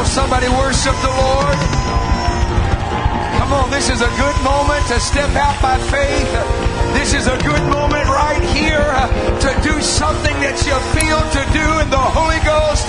Oh, 0.00 0.04
somebody 0.08 0.48
worship 0.48 0.96
the 1.04 1.12
Lord. 1.12 1.60
Come 3.36 3.52
on, 3.52 3.68
this 3.68 3.92
is 3.92 4.00
a 4.00 4.08
good 4.16 4.38
moment 4.40 4.80
to 4.88 4.96
step 4.96 5.28
out 5.36 5.60
by 5.60 5.76
faith. 5.92 6.32
This 6.96 7.12
is 7.12 7.28
a 7.28 7.36
good 7.44 7.60
moment 7.68 8.08
right 8.08 8.40
here 8.56 8.80
to 9.44 9.50
do 9.60 9.76
something 9.84 10.32
that 10.40 10.56
you 10.64 10.72
feel 10.96 11.20
to 11.20 11.42
do 11.52 11.66
in 11.84 11.92
the 11.92 12.00
Holy 12.16 12.40
Ghost. 12.48 12.88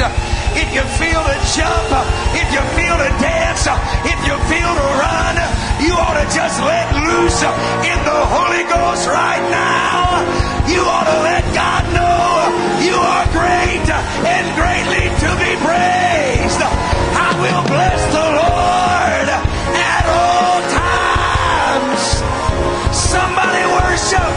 If 0.55 0.71
you 0.71 0.87
feel 1.03 1.19
to 1.19 1.37
jump, 1.51 1.91
if 2.31 2.47
you 2.47 2.63
feel 2.79 2.95
to 2.95 3.11
dance, 3.19 3.67
if 4.07 4.19
you 4.23 4.35
feel 4.47 4.71
to 4.71 4.87
run, 4.95 5.35
you 5.83 5.91
ought 5.99 6.15
to 6.15 6.27
just 6.31 6.63
let 6.63 6.95
loose 6.95 7.43
in 7.91 7.99
the 8.07 8.21
Holy 8.31 8.63
Ghost 8.71 9.11
right 9.11 9.43
now. 9.51 10.23
You 10.63 10.79
ought 10.87 11.11
to 11.11 11.19
let 11.27 11.43
God 11.51 11.83
know 11.91 12.55
you 12.87 12.95
are 12.95 13.27
great 13.35 13.83
and 13.83 14.45
greatly 14.55 15.11
to 15.11 15.29
be 15.43 15.51
praised. 15.59 16.80
I 17.41 17.43
will 17.43 17.63
bless 17.65 18.01
the 18.13 18.27
Lord 18.37 19.27
at 19.73 20.05
all 20.13 20.61
times. 20.77 22.01
Somebody 22.95 23.65
worship. 23.81 24.31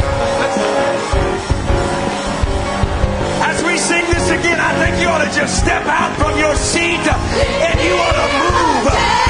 As 3.45 3.63
we 3.63 3.77
sing 3.77 4.07
this 4.07 4.31
again, 4.31 4.59
I 4.59 4.73
think 4.81 5.03
you 5.03 5.09
ought 5.09 5.23
to 5.23 5.31
just 5.39 5.61
step 5.61 5.85
out 5.85 6.17
from 6.17 6.39
your 6.39 6.57
seat 6.57 7.05
and 7.05 7.81
you 7.85 7.93
ought 7.93 8.17
to 8.17 8.29
move 8.41 9.24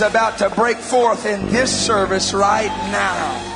about 0.00 0.38
to 0.38 0.50
break 0.50 0.76
forth 0.78 1.26
in 1.26 1.48
this 1.48 1.70
service 1.70 2.32
right 2.32 2.68
now. 2.90 3.46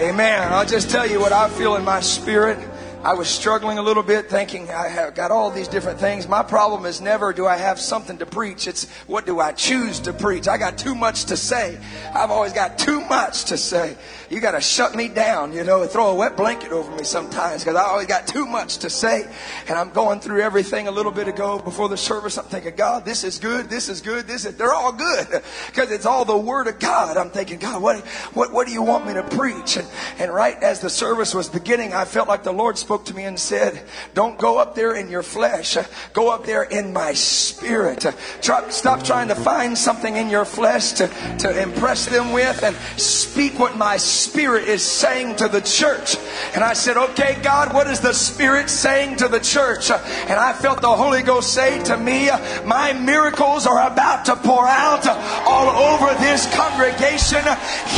Amen. 0.00 0.52
I'll 0.52 0.66
just 0.66 0.90
tell 0.90 1.06
you 1.06 1.20
what 1.20 1.32
I 1.32 1.48
feel 1.48 1.76
in 1.76 1.84
my 1.84 2.00
spirit. 2.00 2.58
I 3.06 3.14
was 3.14 3.28
struggling 3.28 3.78
a 3.78 3.82
little 3.82 4.02
bit 4.02 4.28
thinking 4.28 4.68
I 4.68 4.88
have 4.88 5.14
got 5.14 5.30
all 5.30 5.52
these 5.52 5.68
different 5.68 6.00
things. 6.00 6.26
My 6.26 6.42
problem 6.42 6.86
is 6.86 7.00
never 7.00 7.32
do 7.32 7.46
I 7.46 7.56
have 7.56 7.78
something 7.78 8.18
to 8.18 8.26
preach. 8.26 8.66
It's 8.66 8.90
what 9.06 9.26
do 9.26 9.38
I 9.38 9.52
choose 9.52 10.00
to 10.00 10.12
preach? 10.12 10.48
I 10.48 10.58
got 10.58 10.76
too 10.76 10.96
much 10.96 11.26
to 11.26 11.36
say. 11.36 11.78
I've 12.12 12.32
always 12.32 12.52
got 12.52 12.80
too 12.80 13.00
much 13.02 13.44
to 13.44 13.56
say. 13.56 13.96
You 14.28 14.40
got 14.40 14.52
to 14.52 14.60
shut 14.60 14.96
me 14.96 15.06
down, 15.06 15.52
you 15.52 15.62
know, 15.62 15.82
and 15.82 15.90
throw 15.90 16.10
a 16.10 16.14
wet 16.16 16.36
blanket 16.36 16.72
over 16.72 16.90
me 16.96 17.04
sometimes 17.04 17.62
because 17.62 17.76
I 17.76 17.84
always 17.84 18.08
got 18.08 18.26
too 18.26 18.44
much 18.44 18.78
to 18.78 18.90
say. 18.90 19.24
And 19.68 19.78
I'm 19.78 19.90
going 19.90 20.18
through 20.18 20.40
everything 20.40 20.88
a 20.88 20.90
little 20.90 21.12
bit 21.12 21.28
ago 21.28 21.60
before 21.60 21.88
the 21.88 21.96
service. 21.96 22.36
I'm 22.36 22.46
thinking, 22.46 22.74
God, 22.74 23.04
this 23.04 23.22
is 23.22 23.38
good. 23.38 23.70
This 23.70 23.88
is 23.88 24.00
good. 24.00 24.26
This 24.26 24.44
is, 24.46 24.56
they're 24.56 24.74
all 24.74 24.92
good 24.92 25.28
because 25.68 25.92
it's 25.92 26.06
all 26.06 26.24
the 26.24 26.36
word 26.36 26.66
of 26.66 26.80
God. 26.80 27.16
I'm 27.16 27.30
thinking, 27.30 27.60
God, 27.60 27.80
what, 27.80 28.04
what, 28.34 28.52
what 28.52 28.66
do 28.66 28.72
you 28.72 28.82
want 28.82 29.06
me 29.06 29.14
to 29.14 29.22
preach? 29.22 29.76
And, 29.76 29.86
and 30.18 30.34
right 30.34 30.60
as 30.60 30.80
the 30.80 30.90
service 30.90 31.32
was 31.32 31.48
beginning, 31.48 31.94
I 31.94 32.04
felt 32.04 32.26
like 32.26 32.42
the 32.42 32.52
Lord 32.52 32.76
spoke 32.78 32.95
to 33.04 33.14
me 33.14 33.24
and 33.24 33.38
said, 33.38 33.82
don't 34.14 34.38
go 34.38 34.58
up 34.58 34.74
there 34.74 34.94
in 34.94 35.10
your 35.10 35.22
flesh. 35.22 35.76
Go 36.12 36.30
up 36.30 36.46
there 36.46 36.62
in 36.62 36.92
my 36.92 37.12
spirit. 37.12 38.06
Try, 38.40 38.68
stop 38.70 39.04
trying 39.04 39.28
to 39.28 39.34
find 39.34 39.76
something 39.76 40.16
in 40.16 40.30
your 40.30 40.44
flesh 40.44 40.92
to, 40.92 41.08
to 41.40 41.62
impress 41.62 42.06
them 42.06 42.32
with 42.32 42.62
and 42.62 42.74
speak 42.98 43.58
what 43.58 43.76
my 43.76 43.98
spirit 43.98 44.68
is 44.68 44.82
saying 44.82 45.36
to 45.36 45.48
the 45.48 45.60
church. 45.60 46.16
And 46.54 46.64
I 46.64 46.72
said, 46.72 46.96
okay, 46.96 47.38
God, 47.42 47.74
what 47.74 47.86
is 47.86 48.00
the 48.00 48.14
spirit 48.14 48.70
saying 48.70 49.16
to 49.16 49.28
the 49.28 49.40
church? 49.40 49.90
And 49.90 50.38
I 50.40 50.52
felt 50.52 50.80
the 50.80 50.96
Holy 50.96 51.22
Ghost 51.22 51.52
say 51.52 51.82
to 51.84 51.96
me, 51.96 52.30
my 52.64 52.92
miracles 52.92 53.66
are 53.66 53.86
about 53.86 54.24
to 54.26 54.36
pour 54.36 54.66
out 54.66 55.06
all 55.46 55.68
over 55.68 56.14
this 56.20 56.52
congregation, 56.54 57.42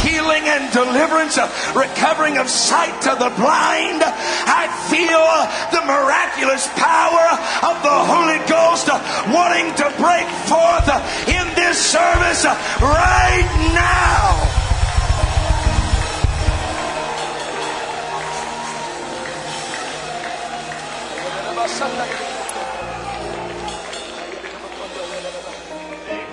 healing 0.03 0.43
and 0.45 0.73
deliverance, 0.73 1.39
recovering 1.75 2.39
of 2.39 2.49
sight 2.49 3.01
to 3.03 3.11
the 3.11 3.33
blind. 3.37 4.03
I 4.03 4.67
feel 4.89 5.25
the 5.71 5.85
miraculous 5.85 6.67
power 6.77 7.27
of 7.69 7.77
the 7.85 7.97
Holy 8.09 8.41
Ghost 8.49 8.89
wanting 9.33 9.75
to 9.77 9.87
break 10.01 10.27
forth 10.49 10.89
in 11.29 11.47
this 11.55 11.79
service 11.79 12.45
right 12.81 13.49
now. 13.75 14.59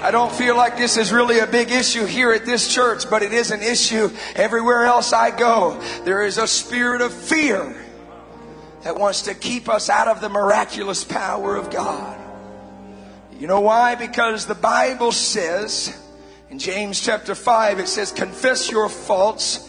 I 0.01 0.11
don't 0.11 0.31
feel 0.31 0.55
like 0.55 0.77
this 0.77 0.97
is 0.97 1.11
really 1.11 1.39
a 1.39 1.47
big 1.47 1.71
issue 1.71 2.05
here 2.05 2.31
at 2.31 2.45
this 2.45 2.71
church, 2.71 3.09
but 3.09 3.23
it 3.23 3.33
is 3.33 3.51
an 3.51 3.61
issue 3.61 4.11
everywhere 4.35 4.85
else 4.85 5.13
I 5.13 5.31
go. 5.35 5.81
There 6.03 6.23
is 6.23 6.37
a 6.37 6.47
spirit 6.47 7.01
of 7.01 7.11
fear 7.11 7.84
that 8.85 8.99
wants 8.99 9.23
to 9.23 9.33
keep 9.33 9.67
us 9.67 9.89
out 9.89 10.07
of 10.07 10.21
the 10.21 10.29
miraculous 10.29 11.03
power 11.03 11.55
of 11.55 11.71
God. 11.71 12.19
You 13.39 13.47
know 13.47 13.61
why? 13.61 13.95
Because 13.95 14.45
the 14.45 14.53
Bible 14.53 15.11
says 15.11 15.99
in 16.51 16.59
James 16.59 17.01
chapter 17.01 17.33
5, 17.33 17.79
it 17.79 17.87
says, 17.87 18.11
Confess 18.11 18.69
your 18.69 18.87
faults 18.87 19.67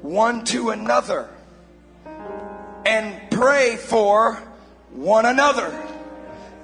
one 0.00 0.44
to 0.44 0.70
another 0.70 1.28
and 2.86 3.20
pray 3.32 3.74
for 3.74 4.34
one 4.92 5.26
another 5.26 5.76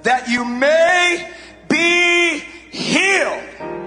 that 0.03 0.29
you 0.29 0.45
may 0.45 1.29
be 1.67 2.39
healed. 2.71 3.82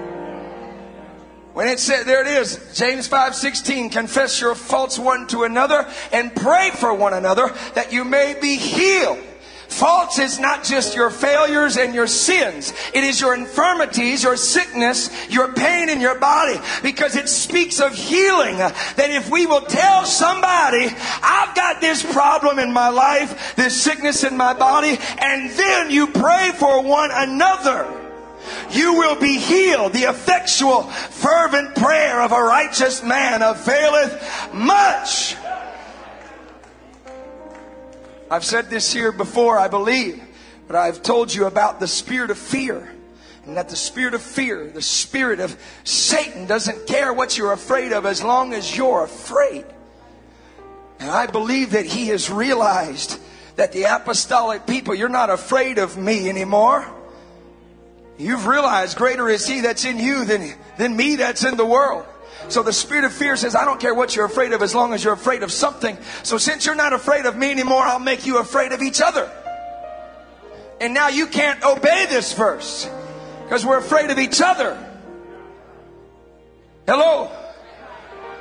When 1.56 1.68
it 1.68 1.80
said, 1.80 2.04
there 2.04 2.20
it 2.20 2.26
is, 2.26 2.60
James 2.74 3.08
5 3.08 3.34
16, 3.34 3.88
confess 3.88 4.42
your 4.42 4.54
faults 4.54 4.98
one 4.98 5.26
to 5.28 5.44
another 5.44 5.90
and 6.12 6.36
pray 6.36 6.68
for 6.74 6.92
one 6.92 7.14
another 7.14 7.50
that 7.72 7.94
you 7.94 8.04
may 8.04 8.38
be 8.38 8.56
healed. 8.56 9.18
Faults 9.68 10.18
is 10.18 10.38
not 10.38 10.64
just 10.64 10.94
your 10.94 11.08
failures 11.08 11.78
and 11.78 11.94
your 11.94 12.08
sins. 12.08 12.74
It 12.92 13.04
is 13.04 13.22
your 13.22 13.34
infirmities, 13.34 14.22
your 14.22 14.36
sickness, 14.36 15.08
your 15.30 15.54
pain 15.54 15.88
in 15.88 15.98
your 15.98 16.18
body. 16.18 16.60
Because 16.82 17.16
it 17.16 17.26
speaks 17.26 17.80
of 17.80 17.94
healing. 17.94 18.58
That 18.58 19.08
if 19.08 19.30
we 19.30 19.46
will 19.46 19.62
tell 19.62 20.04
somebody, 20.04 20.94
I've 21.22 21.56
got 21.56 21.80
this 21.80 22.02
problem 22.12 22.58
in 22.58 22.70
my 22.70 22.90
life, 22.90 23.56
this 23.56 23.80
sickness 23.82 24.24
in 24.24 24.36
my 24.36 24.52
body, 24.52 24.98
and 25.22 25.50
then 25.52 25.90
you 25.90 26.08
pray 26.08 26.52
for 26.58 26.82
one 26.82 27.08
another 27.14 28.05
you 28.70 28.94
will 28.94 29.16
be 29.16 29.38
healed. 29.38 29.92
The 29.92 30.04
effectual, 30.04 30.82
fervent 30.82 31.74
prayer 31.74 32.20
of 32.20 32.32
a 32.32 32.42
righteous 32.42 33.02
man 33.02 33.42
availeth 33.42 34.54
much. 34.54 35.36
I've 38.30 38.44
said 38.44 38.70
this 38.70 38.92
here 38.92 39.12
before, 39.12 39.58
I 39.58 39.68
believe, 39.68 40.22
but 40.66 40.76
I've 40.76 41.02
told 41.02 41.32
you 41.32 41.46
about 41.46 41.78
the 41.78 41.86
spirit 41.86 42.30
of 42.30 42.38
fear. 42.38 42.92
And 43.46 43.56
that 43.56 43.68
the 43.68 43.76
spirit 43.76 44.14
of 44.14 44.22
fear, 44.22 44.66
the 44.66 44.82
spirit 44.82 45.38
of 45.38 45.56
Satan 45.84 46.46
doesn't 46.46 46.88
care 46.88 47.12
what 47.12 47.38
you're 47.38 47.52
afraid 47.52 47.92
of 47.92 48.04
as 48.04 48.20
long 48.20 48.52
as 48.52 48.76
you're 48.76 49.04
afraid. 49.04 49.64
And 50.98 51.08
I 51.08 51.28
believe 51.28 51.70
that 51.70 51.86
he 51.86 52.08
has 52.08 52.28
realized 52.28 53.20
that 53.54 53.70
the 53.70 53.84
apostolic 53.84 54.66
people, 54.66 54.94
you're 54.94 55.08
not 55.08 55.30
afraid 55.30 55.78
of 55.78 55.96
me 55.96 56.28
anymore. 56.28 56.84
You've 58.18 58.46
realized 58.46 58.96
greater 58.96 59.28
is 59.28 59.46
he 59.46 59.60
that's 59.60 59.84
in 59.84 59.98
you 59.98 60.24
than, 60.24 60.54
than 60.78 60.96
me 60.96 61.16
that's 61.16 61.44
in 61.44 61.56
the 61.56 61.66
world. 61.66 62.06
So 62.48 62.62
the 62.62 62.72
spirit 62.72 63.04
of 63.04 63.12
fear 63.12 63.36
says, 63.36 63.54
I 63.54 63.64
don't 63.64 63.80
care 63.80 63.94
what 63.94 64.14
you're 64.14 64.24
afraid 64.24 64.52
of 64.52 64.62
as 64.62 64.74
long 64.74 64.94
as 64.94 65.02
you're 65.02 65.12
afraid 65.12 65.42
of 65.42 65.50
something. 65.50 65.98
So 66.22 66.38
since 66.38 66.64
you're 66.64 66.74
not 66.74 66.92
afraid 66.92 67.26
of 67.26 67.36
me 67.36 67.50
anymore, 67.50 67.82
I'll 67.82 67.98
make 67.98 68.24
you 68.24 68.38
afraid 68.38 68.72
of 68.72 68.82
each 68.82 69.00
other. 69.00 69.30
And 70.80 70.94
now 70.94 71.08
you 71.08 71.26
can't 71.26 71.62
obey 71.64 72.06
this 72.08 72.32
verse 72.34 72.88
because 73.44 73.64
we're 73.66 73.78
afraid 73.78 74.10
of 74.10 74.18
each 74.18 74.40
other. 74.40 74.78
Hello? 76.86 77.30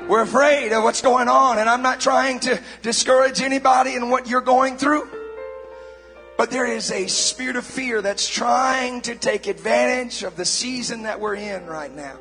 We're 0.07 0.21
afraid 0.21 0.71
of 0.71 0.83
what's 0.83 1.01
going 1.01 1.29
on, 1.29 1.57
and 1.57 1.67
I'm 1.67 1.81
not 1.81 1.99
trying 1.99 2.39
to 2.41 2.59
discourage 2.83 3.41
anybody 3.41 3.95
in 3.95 4.09
what 4.09 4.27
you're 4.27 4.41
going 4.41 4.77
through. 4.77 5.09
But 6.37 6.51
there 6.51 6.65
is 6.65 6.91
a 6.91 7.07
spirit 7.07 7.55
of 7.55 7.65
fear 7.65 8.01
that's 8.01 8.27
trying 8.27 9.01
to 9.01 9.15
take 9.15 9.47
advantage 9.47 10.23
of 10.23 10.35
the 10.35 10.45
season 10.45 11.03
that 11.03 11.19
we're 11.19 11.35
in 11.35 11.65
right 11.65 11.93
now. 11.93 12.17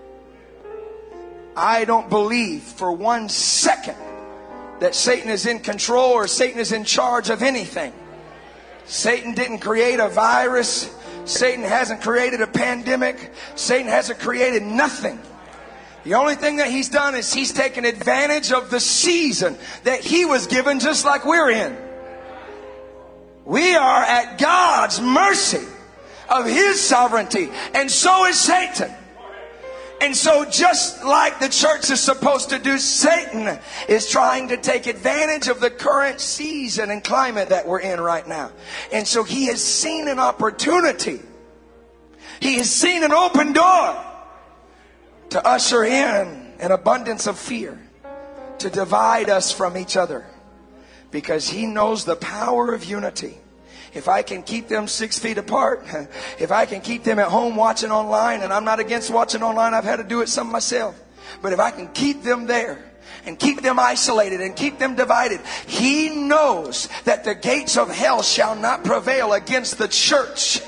I 1.57 1.85
don't 1.85 2.09
believe 2.09 2.63
for 2.63 2.93
one 2.93 3.29
second 3.29 3.97
that 4.81 4.95
Satan 4.95 5.31
is 5.31 5.47
in 5.47 5.61
control 5.61 6.13
or 6.13 6.27
Satan 6.27 6.61
is 6.61 6.73
in 6.73 6.85
charge 6.85 7.31
of 7.31 7.43
anything. 7.43 7.93
Satan 8.87 9.35
didn't 9.35 9.59
create 9.59 9.99
a 9.99 10.09
virus. 10.09 10.95
Satan 11.25 11.65
hasn't 11.65 12.03
created 12.03 12.41
a 12.41 12.47
pandemic. 12.47 13.33
Satan 13.55 13.89
hasn't 13.89 14.19
created 14.19 14.63
nothing. 14.63 15.21
The 16.05 16.15
only 16.15 16.35
thing 16.35 16.57
that 16.57 16.69
he's 16.69 16.91
done 16.91 17.15
is 17.15 17.33
he's 17.33 17.53
taken 17.53 17.85
advantage 17.85 18.53
of 18.53 18.71
the 18.71 18.81
season 18.81 19.57
that 19.85 20.01
he 20.01 20.25
was 20.25 20.47
given 20.47 20.79
just 20.79 21.05
like 21.05 21.25
we're 21.25 21.51
in. 21.51 21.77
We 23.45 23.77
are 23.77 24.03
at 24.03 24.39
God's 24.39 25.01
mercy 25.01 25.67
of 26.29 26.47
his 26.47 26.81
sovereignty, 26.81 27.51
and 27.75 27.91
so 27.91 28.27
is 28.27 28.41
Satan. 28.41 28.91
And 30.01 30.17
so, 30.17 30.45
just 30.45 31.05
like 31.05 31.41
the 31.41 31.49
church 31.49 31.91
is 31.91 32.01
supposed 32.01 32.51
to 32.51 32.59
do, 32.59 32.79
Satan 32.79 33.59
is 33.89 34.11
trying 34.11 34.49
to 34.49 34.57
take 34.57 34.87
advantage 34.87 35.49
of 35.49 35.61
the 35.61 35.71
current 35.71 36.21
season 36.21 36.91
and 36.91 37.03
climate 37.03 37.51
that 37.51 37.67
we're 37.67 37.81
in 37.81 38.01
right 38.01 38.27
now. 38.27 38.51
And 38.93 39.07
so, 39.07 39.23
he 39.23 39.47
has 39.47 39.63
seen 39.63 40.09
an 40.09 40.19
opportunity, 40.19 41.21
he 42.41 42.57
has 42.57 42.71
seen 42.71 43.03
an 43.03 43.13
open 43.13 43.53
door 43.53 44.05
to 45.31 45.47
usher 45.47 45.85
in 45.85 46.55
an 46.59 46.73
abundance 46.73 47.27
of 47.27 47.39
fear, 47.39 47.81
to 48.59 48.71
divide 48.71 49.31
us 49.31 49.53
from 49.53 49.77
each 49.77 49.97
other 49.97 50.27
because 51.15 51.49
he 51.49 51.65
knows 51.65 52.05
the 52.05 52.17
power 52.17 52.75
of 52.75 52.85
unity. 52.85 53.39
If 53.95 54.09
I 54.09 54.23
can 54.23 54.43
keep 54.43 54.67
them 54.67 54.89
six 54.89 55.17
feet 55.17 55.39
apart, 55.39 55.87
if 56.41 56.51
I 56.51 56.67
can 56.67 56.81
keep 56.81 57.05
them 57.05 57.21
at 57.21 57.29
home 57.29 57.55
watching 57.55 57.93
online, 57.93 58.43
and 58.43 58.53
I'm 58.53 58.65
not 58.65 58.81
against 58.81 59.11
watching 59.11 59.41
online, 59.41 59.75
I've 59.75 59.85
had 59.85 59.99
to 59.99 60.03
do 60.03 60.23
it 60.23 60.29
some 60.29 60.51
myself. 60.51 61.01
But 61.41 61.53
if 61.53 61.61
I 61.61 61.71
can 61.71 61.87
keep 61.93 62.25
them 62.25 62.47
there, 62.47 62.91
and 63.27 63.39
keep 63.39 63.63
them 63.63 63.79
isolated 63.79 64.41
and 64.41 64.57
keep 64.57 64.79
them 64.79 64.97
divided. 64.97 65.41
He 65.67 66.11
knows 66.11 66.89
that 67.05 67.25
the 67.25 67.35
gates 67.35 67.77
of 67.79 67.89
hell 67.89 68.23
shall 68.23 68.55
not 68.57 68.85
prevail 68.85 69.33
against 69.33 69.79
the 69.79 69.89
church. 69.89 70.61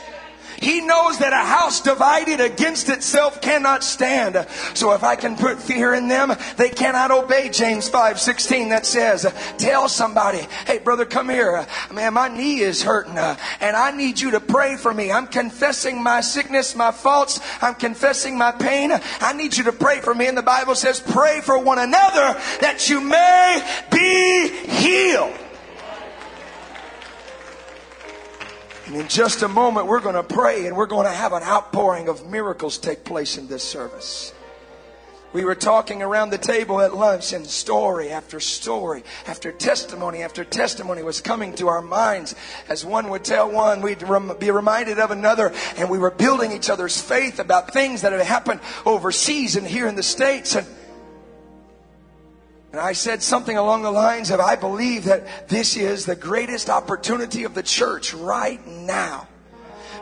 He 0.59 0.81
knows 0.81 1.19
that 1.19 1.33
a 1.33 1.37
house 1.37 1.81
divided 1.81 2.41
against 2.41 2.89
itself 2.89 3.41
cannot 3.41 3.85
stand. 3.85 4.47
So 4.75 4.93
if 4.93 5.05
I 5.05 5.17
can 5.17 5.37
put 5.37 5.61
fear 5.61 5.95
in 5.95 6.09
them, 6.09 6.33
they 6.57 6.71
cannot 6.71 7.11
obey 7.11 7.51
James 7.51 7.89
5 7.89 8.21
16 8.21 8.71
that 8.71 8.87
says, 8.87 9.27
Tell 9.59 9.89
somebody, 9.89 10.47
hey, 10.67 10.79
brother, 10.79 11.05
come 11.05 11.29
here. 11.29 11.67
Man, 11.93 12.15
my 12.15 12.29
knee 12.29 12.61
is 12.61 12.83
hurting, 12.83 13.19
uh, 13.19 13.37
and 13.61 13.77
I 13.77 13.91
need 13.91 14.21
you 14.21 14.33
to 14.33 14.41
pray 14.41 14.77
for 14.77 14.93
me. 14.93 15.13
I'm 15.13 15.27
confessing 15.27 16.03
my 16.03 16.21
sickness, 16.21 16.75
my 16.75 16.91
faults. 16.91 17.41
I'm 17.61 17.75
confessing 17.75 18.37
my 18.37 18.53
pain. 18.53 18.93
I 19.21 19.33
need 19.33 19.57
you 19.57 19.65
to 19.65 19.73
pray 19.73 20.01
for 20.01 20.15
me. 20.15 20.27
And 20.27 20.37
the 20.37 20.43
Bible 20.43 20.75
says, 20.75 21.01
Pray 21.01 21.41
for 21.41 21.59
one 21.59 21.79
another 21.79 22.39
that 22.61 22.89
you 22.89 23.01
may 23.01 23.63
be 23.91 24.49
healed. 24.69 25.46
And 28.87 28.95
in 28.95 29.09
just 29.09 29.43
a 29.43 29.49
moment, 29.49 29.89
we're 29.89 30.01
going 30.01 30.15
to 30.15 30.23
pray 30.23 30.67
and 30.67 30.77
we're 30.77 30.87
going 30.87 31.07
to 31.07 31.13
have 31.13 31.33
an 31.33 31.43
outpouring 31.43 32.09
of 32.09 32.27
miracles 32.27 32.79
take 32.79 33.05
place 33.05 33.37
in 33.37 33.49
this 33.49 33.65
service. 33.65 34.33
We 35.33 35.45
were 35.45 35.57
talking 35.57 36.03
around 36.03 36.31
the 36.31 36.39
table 36.39 36.81
at 36.81 36.95
lunch, 36.95 37.35
and 37.35 37.47
story 37.47 38.09
after 38.09 38.41
story, 38.41 39.03
after 39.27 39.53
testimony 39.53 40.23
after 40.23 40.45
testimony 40.45 41.03
was 41.03 41.21
coming 41.21 41.53
to 41.57 41.69
our 41.69 41.83
minds. 41.83 42.35
As 42.71 42.87
one 42.87 43.11
would 43.11 43.25
tell 43.25 43.51
one, 43.51 43.83
we'd 43.83 44.05
be 44.39 44.51
reminded 44.51 44.99
of 44.99 45.11
another, 45.11 45.53
and 45.77 45.91
we 45.91 45.99
were 45.99 46.13
building 46.13 46.53
each 46.53 46.71
other's 46.71 46.99
faith 46.99 47.39
about 47.39 47.73
things 47.73 48.01
that 48.01 48.13
had 48.13 48.23
happened 48.23 48.61
overseas 48.87 49.57
and 49.57 49.67
here 49.67 49.89
in 49.89 49.97
the 49.97 50.03
States. 50.03 50.55
And 50.55 50.67
and 52.73 52.81
I 52.81 52.93
said 52.93 53.23
something 53.23 53.57
along 53.57 53.83
the 53.83 53.91
lines 53.91 54.31
of, 54.31 54.41
I 54.41 54.57
believe 54.57 55.05
that 55.05 55.49
this 55.49 55.77
is 55.77 56.05
the 56.05 56.17
greatest 56.17 56.69
opportunity 56.69 57.45
of 57.45 57.55
the 57.55 57.63
church 57.63 58.13
right 58.13 58.65
now. 58.67 59.29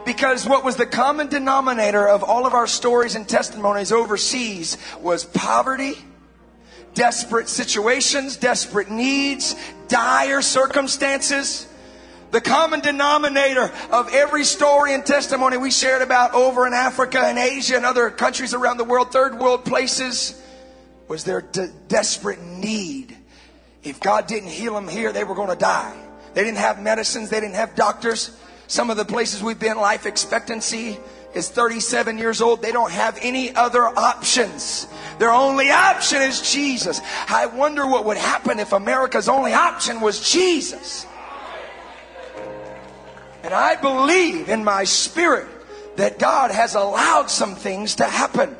Because 0.04 0.46
what 0.46 0.64
was 0.64 0.76
the 0.76 0.86
common 0.86 1.28
denominator 1.28 2.06
of 2.06 2.22
all 2.22 2.46
of 2.46 2.52
our 2.52 2.66
stories 2.66 3.14
and 3.14 3.28
testimonies 3.28 3.92
overseas 3.92 4.76
was 5.00 5.24
poverty, 5.24 5.94
desperate 6.94 7.48
situations, 7.48 8.36
desperate 8.36 8.90
needs, 8.90 9.54
dire 9.88 10.42
circumstances. 10.42 11.66
The 12.32 12.40
common 12.40 12.80
denominator 12.80 13.72
of 13.90 14.12
every 14.12 14.44
story 14.44 14.92
and 14.92 15.06
testimony 15.06 15.56
we 15.56 15.70
shared 15.70 16.02
about 16.02 16.34
over 16.34 16.66
in 16.66 16.74
Africa 16.74 17.20
and 17.20 17.38
Asia 17.38 17.76
and 17.76 17.86
other 17.86 18.10
countries 18.10 18.52
around 18.52 18.76
the 18.76 18.84
world, 18.84 19.12
third 19.12 19.38
world 19.38 19.64
places, 19.64 20.40
was 21.08 21.24
their 21.24 21.40
de- 21.40 21.72
desperate 21.88 22.42
need. 22.42 23.16
If 23.82 24.00
God 24.00 24.26
didn't 24.26 24.48
heal 24.48 24.74
them 24.74 24.88
here, 24.88 25.12
they 25.12 25.24
were 25.24 25.34
going 25.34 25.50
to 25.50 25.56
die. 25.56 25.94
They 26.34 26.42
didn't 26.42 26.58
have 26.58 26.82
medicines, 26.82 27.30
they 27.30 27.40
didn't 27.40 27.54
have 27.54 27.74
doctors. 27.74 28.36
Some 28.66 28.90
of 28.90 28.96
the 28.96 29.04
places 29.04 29.42
we've 29.42 29.58
been, 29.58 29.76
life 29.76 30.06
expectancy 30.06 30.98
is 31.34 31.48
37 31.48 32.18
years 32.18 32.40
old. 32.40 32.62
They 32.62 32.72
don't 32.72 32.90
have 32.90 33.18
any 33.20 33.54
other 33.54 33.84
options. 33.84 34.86
Their 35.18 35.32
only 35.32 35.70
option 35.70 36.22
is 36.22 36.40
Jesus. 36.52 37.00
I 37.28 37.46
wonder 37.46 37.86
what 37.86 38.04
would 38.06 38.16
happen 38.16 38.58
if 38.58 38.72
America's 38.72 39.28
only 39.28 39.52
option 39.52 40.00
was 40.00 40.28
Jesus. 40.28 41.06
And 43.42 43.52
I 43.52 43.76
believe 43.76 44.48
in 44.48 44.64
my 44.64 44.84
spirit 44.84 45.46
that 45.96 46.18
God 46.18 46.50
has 46.50 46.74
allowed 46.74 47.30
some 47.30 47.54
things 47.54 47.96
to 47.96 48.04
happen. 48.04 48.56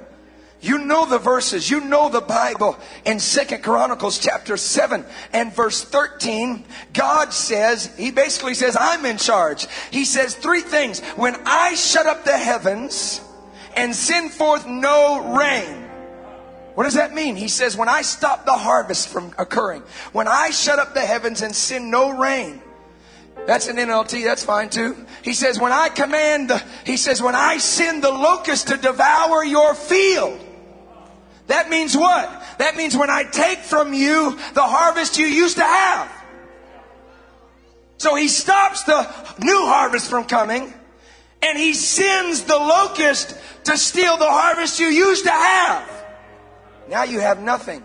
You 0.64 0.78
know 0.78 1.04
the 1.04 1.18
verses. 1.18 1.68
You 1.68 1.80
know 1.80 2.08
the 2.08 2.22
Bible. 2.22 2.78
In 3.04 3.20
Second 3.20 3.62
Chronicles 3.62 4.18
chapter 4.18 4.56
7 4.56 5.04
and 5.34 5.52
verse 5.52 5.84
13, 5.84 6.64
God 6.94 7.34
says, 7.34 7.94
He 7.98 8.10
basically 8.10 8.54
says, 8.54 8.74
I'm 8.80 9.04
in 9.04 9.18
charge. 9.18 9.66
He 9.90 10.06
says 10.06 10.34
three 10.34 10.62
things. 10.62 11.00
When 11.16 11.36
I 11.44 11.74
shut 11.74 12.06
up 12.06 12.24
the 12.24 12.38
heavens 12.38 13.20
and 13.76 13.94
send 13.94 14.30
forth 14.30 14.66
no 14.66 15.36
rain, 15.36 15.82
what 16.74 16.84
does 16.84 16.94
that 16.94 17.12
mean? 17.12 17.36
He 17.36 17.48
says, 17.48 17.76
when 17.76 17.90
I 17.90 18.00
stop 18.00 18.46
the 18.46 18.52
harvest 18.52 19.08
from 19.08 19.34
occurring, 19.36 19.82
when 20.12 20.28
I 20.28 20.48
shut 20.48 20.78
up 20.78 20.94
the 20.94 21.02
heavens 21.02 21.42
and 21.42 21.54
send 21.54 21.90
no 21.90 22.18
rain, 22.18 22.62
that's 23.46 23.68
an 23.68 23.76
NLT, 23.76 24.24
that's 24.24 24.42
fine 24.44 24.70
too. 24.70 24.96
He 25.22 25.34
says, 25.34 25.60
when 25.60 25.72
I 25.72 25.90
command, 25.90 26.48
the, 26.48 26.62
he 26.86 26.96
says, 26.96 27.20
when 27.20 27.34
I 27.34 27.58
send 27.58 28.02
the 28.02 28.10
locust 28.10 28.68
to 28.68 28.78
devour 28.78 29.44
your 29.44 29.74
field, 29.74 30.40
that 31.46 31.68
means 31.68 31.96
what? 31.96 32.28
That 32.58 32.76
means 32.76 32.96
when 32.96 33.10
I 33.10 33.24
take 33.24 33.58
from 33.58 33.92
you 33.92 34.38
the 34.54 34.62
harvest 34.62 35.18
you 35.18 35.26
used 35.26 35.56
to 35.58 35.64
have. 35.64 36.10
So 37.98 38.14
he 38.14 38.28
stops 38.28 38.82
the 38.84 39.02
new 39.38 39.66
harvest 39.66 40.10
from 40.10 40.24
coming 40.24 40.72
and 41.42 41.58
he 41.58 41.74
sends 41.74 42.42
the 42.44 42.56
locust 42.56 43.38
to 43.64 43.76
steal 43.76 44.16
the 44.16 44.30
harvest 44.30 44.80
you 44.80 44.86
used 44.86 45.24
to 45.24 45.30
have. 45.30 46.04
Now 46.88 47.04
you 47.04 47.20
have 47.20 47.42
nothing. 47.42 47.84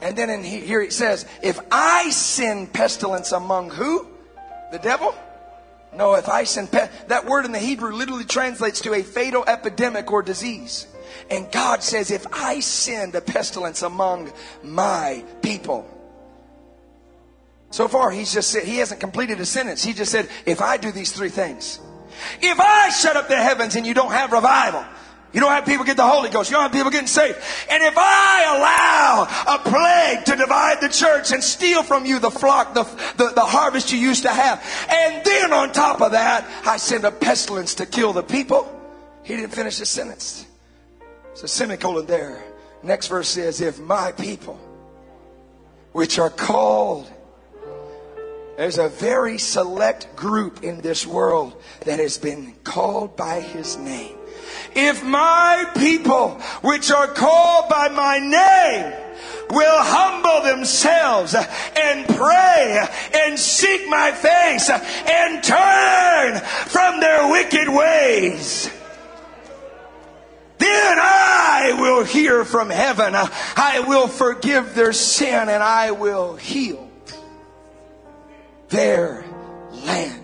And 0.00 0.16
then 0.16 0.30
in 0.30 0.42
here 0.42 0.80
it 0.80 0.92
says, 0.92 1.26
if 1.42 1.58
I 1.70 2.10
send 2.10 2.72
pestilence 2.72 3.32
among 3.32 3.70
who? 3.70 4.06
The 4.72 4.78
devil? 4.78 5.14
No, 5.94 6.14
if 6.14 6.28
I 6.28 6.44
send 6.44 6.70
pe- 6.70 6.88
that 7.08 7.26
word 7.26 7.44
in 7.44 7.52
the 7.52 7.58
Hebrew 7.58 7.92
literally 7.92 8.24
translates 8.24 8.80
to 8.82 8.94
a 8.94 9.02
fatal 9.02 9.44
epidemic 9.46 10.10
or 10.10 10.22
disease. 10.22 10.86
And 11.30 11.50
God 11.52 11.82
says, 11.82 12.10
if 12.10 12.26
I 12.32 12.60
send 12.60 13.14
a 13.14 13.20
pestilence 13.20 13.82
among 13.82 14.32
my 14.62 15.24
people. 15.42 15.88
So 17.70 17.86
far, 17.86 18.10
he's 18.10 18.32
just 18.32 18.50
said, 18.50 18.64
he 18.64 18.78
hasn't 18.78 19.00
completed 19.00 19.38
a 19.40 19.46
sentence. 19.46 19.82
He 19.84 19.92
just 19.92 20.10
said, 20.10 20.28
if 20.44 20.60
I 20.60 20.76
do 20.76 20.90
these 20.90 21.12
three 21.12 21.28
things, 21.28 21.78
if 22.42 22.58
I 22.58 22.90
shut 22.90 23.16
up 23.16 23.28
the 23.28 23.36
heavens 23.36 23.76
and 23.76 23.86
you 23.86 23.94
don't 23.94 24.10
have 24.10 24.32
revival, 24.32 24.84
you 25.32 25.40
don't 25.40 25.52
have 25.52 25.64
people 25.64 25.84
get 25.84 25.96
the 25.96 26.06
Holy 26.06 26.28
Ghost. 26.28 26.50
You 26.50 26.56
don't 26.56 26.64
have 26.64 26.72
people 26.72 26.90
getting 26.90 27.06
saved. 27.06 27.38
And 27.70 27.82
if 27.84 27.94
I 27.96 28.56
allow 28.56 29.54
a 29.54 29.58
plague 29.60 30.24
to 30.24 30.34
divide 30.34 30.80
the 30.80 30.88
church 30.88 31.30
and 31.30 31.42
steal 31.44 31.84
from 31.84 32.04
you 32.04 32.18
the 32.18 32.32
flock, 32.32 32.74
the, 32.74 32.82
the, 33.16 33.32
the, 33.36 33.44
harvest 33.44 33.92
you 33.92 33.98
used 33.98 34.24
to 34.24 34.30
have, 34.30 34.60
and 34.90 35.24
then 35.24 35.52
on 35.52 35.70
top 35.70 36.00
of 36.00 36.12
that, 36.12 36.44
I 36.66 36.78
send 36.78 37.04
a 37.04 37.12
pestilence 37.12 37.76
to 37.76 37.86
kill 37.86 38.12
the 38.12 38.24
people, 38.24 38.68
he 39.22 39.36
didn't 39.36 39.52
finish 39.52 39.78
his 39.78 39.88
sentence. 39.88 40.46
It's 41.32 41.42
a 41.42 41.48
semicolon 41.48 42.06
there. 42.06 42.42
Next 42.82 43.08
verse 43.08 43.28
says, 43.28 43.60
if 43.60 43.78
my 43.78 44.12
people, 44.12 44.58
which 45.92 46.18
are 46.18 46.30
called, 46.30 47.10
there's 48.56 48.78
a 48.78 48.88
very 48.88 49.38
select 49.38 50.14
group 50.16 50.62
in 50.62 50.80
this 50.80 51.06
world 51.06 51.60
that 51.84 51.98
has 51.98 52.18
been 52.18 52.54
called 52.64 53.16
by 53.16 53.40
his 53.40 53.76
name 53.76 54.16
if 54.74 55.04
my 55.04 55.70
people, 55.76 56.40
which 56.62 56.90
are 56.90 57.08
called 57.08 57.68
by 57.68 57.88
my 57.88 58.18
name, 58.18 58.92
will 59.50 59.82
humble 59.82 60.42
themselves 60.42 61.34
and 61.34 62.06
pray 62.06 62.86
and 63.14 63.38
seek 63.38 63.88
my 63.88 64.12
face 64.12 64.70
and 64.70 65.42
turn 65.42 66.40
from 66.68 67.00
their 67.00 67.30
wicked 67.30 67.68
ways. 67.68 68.70
Then 70.60 70.98
I 71.00 71.76
will 71.78 72.04
hear 72.04 72.44
from 72.44 72.68
heaven. 72.68 73.14
I 73.14 73.82
will 73.88 74.08
forgive 74.08 74.74
their 74.74 74.92
sin 74.92 75.48
and 75.48 75.62
I 75.62 75.92
will 75.92 76.36
heal 76.36 76.90
their 78.68 79.24
land. 79.70 80.22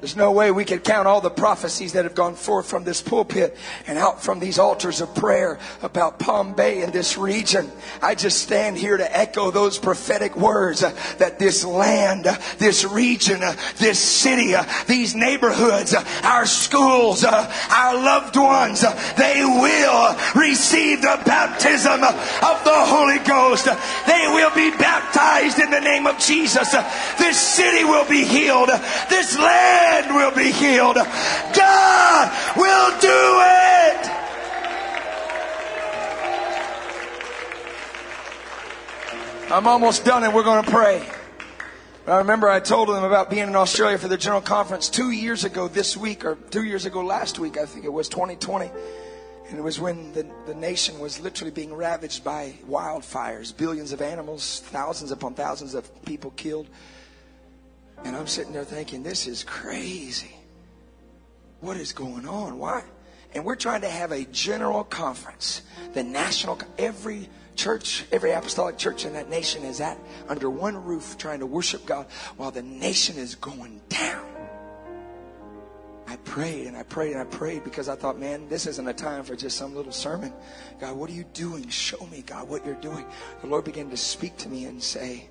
There's 0.00 0.16
no 0.16 0.32
way 0.32 0.50
we 0.50 0.64
could 0.64 0.82
count 0.82 1.06
all 1.06 1.20
the 1.20 1.28
prophecies 1.28 1.92
that 1.92 2.04
have 2.04 2.14
gone 2.14 2.34
forth 2.34 2.64
from 2.64 2.84
this 2.84 3.02
pulpit 3.02 3.54
and 3.86 3.98
out 3.98 4.22
from 4.22 4.40
these 4.40 4.58
altars 4.58 5.02
of 5.02 5.14
prayer 5.14 5.58
about 5.82 6.18
Palm 6.18 6.54
Bay 6.54 6.80
and 6.80 6.90
this 6.90 7.18
region. 7.18 7.70
I 8.00 8.14
just 8.14 8.38
stand 8.38 8.78
here 8.78 8.96
to 8.96 9.16
echo 9.16 9.50
those 9.50 9.76
prophetic 9.76 10.36
words 10.36 10.82
uh, 10.82 10.96
that 11.18 11.38
this 11.38 11.66
land, 11.66 12.26
uh, 12.26 12.38
this 12.56 12.82
region, 12.82 13.42
uh, 13.42 13.54
this 13.76 13.98
city, 13.98 14.54
these 14.86 15.14
neighborhoods, 15.14 15.94
our 16.24 16.46
schools, 16.46 17.22
our 17.22 17.94
loved 17.94 18.36
ones, 18.36 18.80
they 19.18 19.44
will 19.44 20.16
receive 20.34 21.02
the 21.02 21.20
baptism 21.26 22.02
of 22.02 22.64
the 22.64 22.80
Holy 22.88 23.18
Ghost. 23.18 23.66
They 24.06 24.26
will 24.32 24.54
be 24.54 24.70
baptized 24.78 25.58
in 25.58 25.70
the 25.70 25.80
name 25.80 26.06
of 26.06 26.18
Jesus. 26.18 26.72
This 27.18 27.38
city 27.38 27.84
will 27.84 28.08
be 28.08 28.24
healed. 28.24 28.70
This 29.10 29.36
land 29.38 29.89
land 29.90 30.14
will 30.14 30.34
be 30.34 30.50
healed. 30.52 30.96
God 30.96 32.56
will 32.56 32.90
do 33.00 33.08
it. 33.08 34.10
I'm 39.52 39.66
almost 39.66 40.04
done 40.04 40.22
and 40.22 40.32
we're 40.32 40.44
going 40.44 40.64
to 40.64 40.70
pray. 40.70 41.04
I 42.06 42.18
remember 42.18 42.48
I 42.48 42.60
told 42.60 42.88
them 42.88 43.04
about 43.04 43.30
being 43.30 43.48
in 43.48 43.56
Australia 43.56 43.98
for 43.98 44.08
the 44.08 44.16
general 44.16 44.40
conference 44.40 44.88
two 44.88 45.10
years 45.10 45.44
ago 45.44 45.68
this 45.68 45.96
week, 45.96 46.24
or 46.24 46.36
two 46.50 46.64
years 46.64 46.86
ago 46.86 47.02
last 47.02 47.38
week, 47.38 47.58
I 47.58 47.66
think 47.66 47.84
it 47.84 47.92
was 47.92 48.08
2020. 48.08 48.70
And 49.48 49.58
it 49.58 49.62
was 49.62 49.80
when 49.80 50.12
the, 50.12 50.26
the 50.46 50.54
nation 50.54 51.00
was 51.00 51.20
literally 51.20 51.50
being 51.50 51.74
ravaged 51.74 52.22
by 52.22 52.54
wildfires, 52.68 53.56
billions 53.56 53.92
of 53.92 54.00
animals, 54.00 54.60
thousands 54.66 55.10
upon 55.10 55.34
thousands 55.34 55.74
of 55.74 56.04
people 56.04 56.30
killed. 56.36 56.68
And 58.04 58.16
I'm 58.16 58.26
sitting 58.26 58.52
there 58.52 58.64
thinking, 58.64 59.02
this 59.02 59.26
is 59.26 59.44
crazy. 59.44 60.34
What 61.60 61.76
is 61.76 61.92
going 61.92 62.26
on? 62.26 62.58
Why? 62.58 62.82
And 63.34 63.44
we're 63.44 63.56
trying 63.56 63.82
to 63.82 63.88
have 63.88 64.12
a 64.12 64.24
general 64.24 64.84
conference. 64.84 65.62
The 65.92 66.02
national, 66.02 66.58
every 66.78 67.28
church, 67.54 68.04
every 68.10 68.32
apostolic 68.32 68.78
church 68.78 69.04
in 69.04 69.12
that 69.12 69.28
nation 69.28 69.64
is 69.64 69.80
at 69.80 69.98
under 70.28 70.48
one 70.48 70.82
roof 70.82 71.16
trying 71.18 71.40
to 71.40 71.46
worship 71.46 71.84
God 71.86 72.06
while 72.36 72.50
the 72.50 72.62
nation 72.62 73.16
is 73.16 73.34
going 73.34 73.80
down. 73.88 74.26
I 76.08 76.16
prayed 76.16 76.66
and 76.66 76.76
I 76.76 76.82
prayed 76.82 77.12
and 77.12 77.20
I 77.20 77.24
prayed 77.24 77.62
because 77.62 77.88
I 77.88 77.94
thought, 77.94 78.18
man, 78.18 78.48
this 78.48 78.66
isn't 78.66 78.88
a 78.88 78.92
time 78.92 79.22
for 79.22 79.36
just 79.36 79.56
some 79.56 79.76
little 79.76 79.92
sermon. 79.92 80.32
God, 80.80 80.96
what 80.96 81.08
are 81.08 81.12
you 81.12 81.24
doing? 81.34 81.68
Show 81.68 82.04
me, 82.06 82.22
God, 82.22 82.48
what 82.48 82.66
you're 82.66 82.74
doing. 82.74 83.04
The 83.42 83.46
Lord 83.46 83.64
began 83.64 83.88
to 83.90 83.96
speak 83.96 84.36
to 84.38 84.48
me 84.48 84.64
and 84.64 84.82
say, 84.82 85.28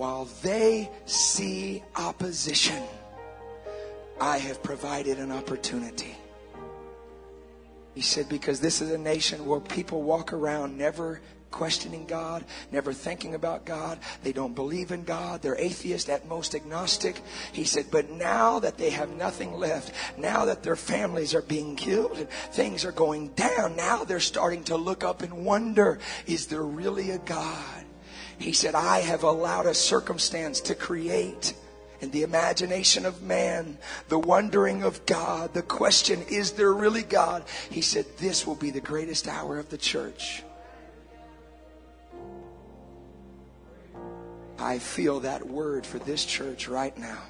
while 0.00 0.24
they 0.40 0.88
see 1.04 1.82
opposition, 1.94 2.82
I 4.18 4.38
have 4.38 4.62
provided 4.62 5.18
an 5.18 5.30
opportunity. 5.30 6.16
He 7.94 8.00
said, 8.00 8.26
because 8.30 8.60
this 8.60 8.80
is 8.80 8.92
a 8.92 8.96
nation 8.96 9.44
where 9.44 9.60
people 9.60 10.00
walk 10.02 10.32
around 10.32 10.78
never 10.78 11.20
questioning 11.50 12.06
God, 12.06 12.46
never 12.72 12.94
thinking 12.94 13.34
about 13.34 13.66
God. 13.66 13.98
They 14.22 14.32
don't 14.32 14.54
believe 14.54 14.90
in 14.90 15.04
God. 15.04 15.42
They're 15.42 15.58
atheist, 15.58 16.08
at 16.08 16.26
most 16.26 16.54
agnostic. 16.54 17.20
He 17.52 17.64
said, 17.64 17.84
but 17.90 18.08
now 18.08 18.58
that 18.60 18.78
they 18.78 18.88
have 18.88 19.10
nothing 19.10 19.52
left, 19.52 19.92
now 20.16 20.46
that 20.46 20.62
their 20.62 20.76
families 20.76 21.34
are 21.34 21.42
being 21.42 21.76
killed 21.76 22.16
and 22.16 22.30
things 22.52 22.86
are 22.86 22.92
going 22.92 23.28
down, 23.34 23.76
now 23.76 24.04
they're 24.04 24.18
starting 24.18 24.64
to 24.64 24.78
look 24.78 25.04
up 25.04 25.20
and 25.20 25.44
wonder, 25.44 25.98
is 26.26 26.46
there 26.46 26.62
really 26.62 27.10
a 27.10 27.18
God? 27.18 27.79
He 28.40 28.52
said, 28.54 28.74
I 28.74 29.00
have 29.00 29.22
allowed 29.22 29.66
a 29.66 29.74
circumstance 29.74 30.62
to 30.62 30.74
create 30.74 31.52
in 32.00 32.10
the 32.10 32.22
imagination 32.22 33.04
of 33.04 33.22
man, 33.22 33.76
the 34.08 34.18
wondering 34.18 34.82
of 34.82 35.04
God, 35.04 35.52
the 35.52 35.62
question, 35.62 36.22
is 36.30 36.52
there 36.52 36.72
really 36.72 37.02
God? 37.02 37.44
He 37.70 37.82
said, 37.82 38.06
this 38.16 38.46
will 38.46 38.54
be 38.54 38.70
the 38.70 38.80
greatest 38.80 39.28
hour 39.28 39.58
of 39.58 39.68
the 39.68 39.76
church. 39.76 40.42
I 44.58 44.78
feel 44.78 45.20
that 45.20 45.46
word 45.46 45.84
for 45.84 45.98
this 45.98 46.24
church 46.24 46.66
right 46.66 46.96
now. 46.98 47.20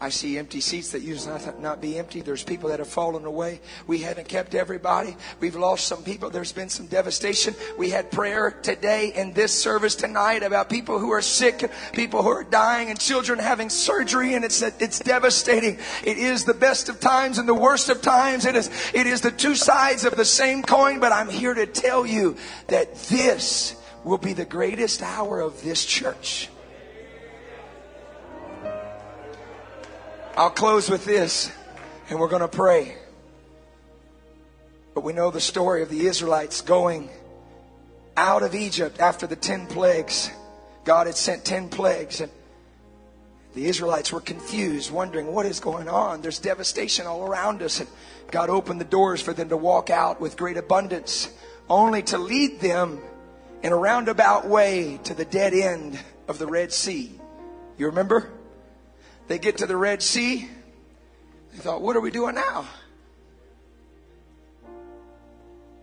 I 0.00 0.10
see 0.10 0.38
empty 0.38 0.60
seats 0.60 0.92
that 0.92 1.02
used 1.02 1.24
to 1.24 1.60
not 1.60 1.80
be 1.80 1.98
empty. 1.98 2.20
There's 2.20 2.44
people 2.44 2.68
that 2.68 2.78
have 2.78 2.86
fallen 2.86 3.24
away. 3.24 3.60
We 3.88 3.98
haven't 3.98 4.28
kept 4.28 4.54
everybody. 4.54 5.16
We've 5.40 5.56
lost 5.56 5.88
some 5.88 6.04
people. 6.04 6.30
There's 6.30 6.52
been 6.52 6.68
some 6.68 6.86
devastation. 6.86 7.56
We 7.76 7.90
had 7.90 8.12
prayer 8.12 8.52
today 8.52 9.12
in 9.12 9.32
this 9.32 9.52
service 9.52 9.96
tonight 9.96 10.44
about 10.44 10.70
people 10.70 11.00
who 11.00 11.10
are 11.10 11.20
sick, 11.20 11.68
people 11.92 12.22
who 12.22 12.28
are 12.28 12.44
dying, 12.44 12.90
and 12.90 13.00
children 13.00 13.40
having 13.40 13.70
surgery, 13.70 14.34
and 14.34 14.44
it's 14.44 14.62
it's 14.62 15.00
devastating. 15.00 15.78
It 16.04 16.16
is 16.16 16.44
the 16.44 16.54
best 16.54 16.88
of 16.88 17.00
times 17.00 17.38
and 17.38 17.48
the 17.48 17.54
worst 17.54 17.88
of 17.88 18.00
times. 18.00 18.44
It 18.44 18.54
is 18.54 18.70
it 18.94 19.08
is 19.08 19.20
the 19.20 19.32
two 19.32 19.56
sides 19.56 20.04
of 20.04 20.16
the 20.16 20.24
same 20.24 20.62
coin. 20.62 21.00
But 21.00 21.10
I'm 21.10 21.28
here 21.28 21.54
to 21.54 21.66
tell 21.66 22.06
you 22.06 22.36
that 22.68 22.94
this 22.94 23.74
will 24.04 24.18
be 24.18 24.32
the 24.32 24.44
greatest 24.44 25.02
hour 25.02 25.40
of 25.40 25.60
this 25.64 25.84
church. 25.84 26.50
I'll 30.38 30.50
close 30.50 30.88
with 30.88 31.04
this 31.04 31.50
and 32.08 32.20
we're 32.20 32.28
going 32.28 32.42
to 32.42 32.46
pray. 32.46 32.94
But 34.94 35.02
we 35.02 35.12
know 35.12 35.32
the 35.32 35.40
story 35.40 35.82
of 35.82 35.88
the 35.88 36.06
Israelites 36.06 36.60
going 36.60 37.10
out 38.16 38.44
of 38.44 38.54
Egypt 38.54 39.00
after 39.00 39.26
the 39.26 39.34
10 39.34 39.66
plagues. 39.66 40.30
God 40.84 41.08
had 41.08 41.16
sent 41.16 41.44
10 41.44 41.70
plagues 41.70 42.20
and 42.20 42.30
the 43.54 43.66
Israelites 43.66 44.12
were 44.12 44.20
confused, 44.20 44.92
wondering 44.92 45.26
what 45.34 45.44
is 45.44 45.58
going 45.58 45.88
on. 45.88 46.22
There's 46.22 46.38
devastation 46.38 47.08
all 47.08 47.26
around 47.26 47.60
us. 47.60 47.80
And 47.80 47.88
God 48.30 48.48
opened 48.48 48.80
the 48.80 48.84
doors 48.84 49.20
for 49.20 49.32
them 49.32 49.48
to 49.48 49.56
walk 49.56 49.90
out 49.90 50.20
with 50.20 50.36
great 50.36 50.56
abundance, 50.56 51.28
only 51.68 52.02
to 52.02 52.16
lead 52.16 52.60
them 52.60 53.00
in 53.64 53.72
a 53.72 53.76
roundabout 53.76 54.46
way 54.46 55.00
to 55.02 55.14
the 55.14 55.24
dead 55.24 55.52
end 55.52 55.98
of 56.28 56.38
the 56.38 56.46
Red 56.46 56.72
Sea. 56.72 57.10
You 57.76 57.86
remember? 57.86 58.30
They 59.28 59.38
get 59.38 59.58
to 59.58 59.66
the 59.66 59.76
Red 59.76 60.02
Sea. 60.02 60.48
They 61.52 61.58
thought, 61.58 61.82
what 61.82 61.96
are 61.96 62.00
we 62.00 62.10
doing 62.10 62.34
now? 62.34 62.66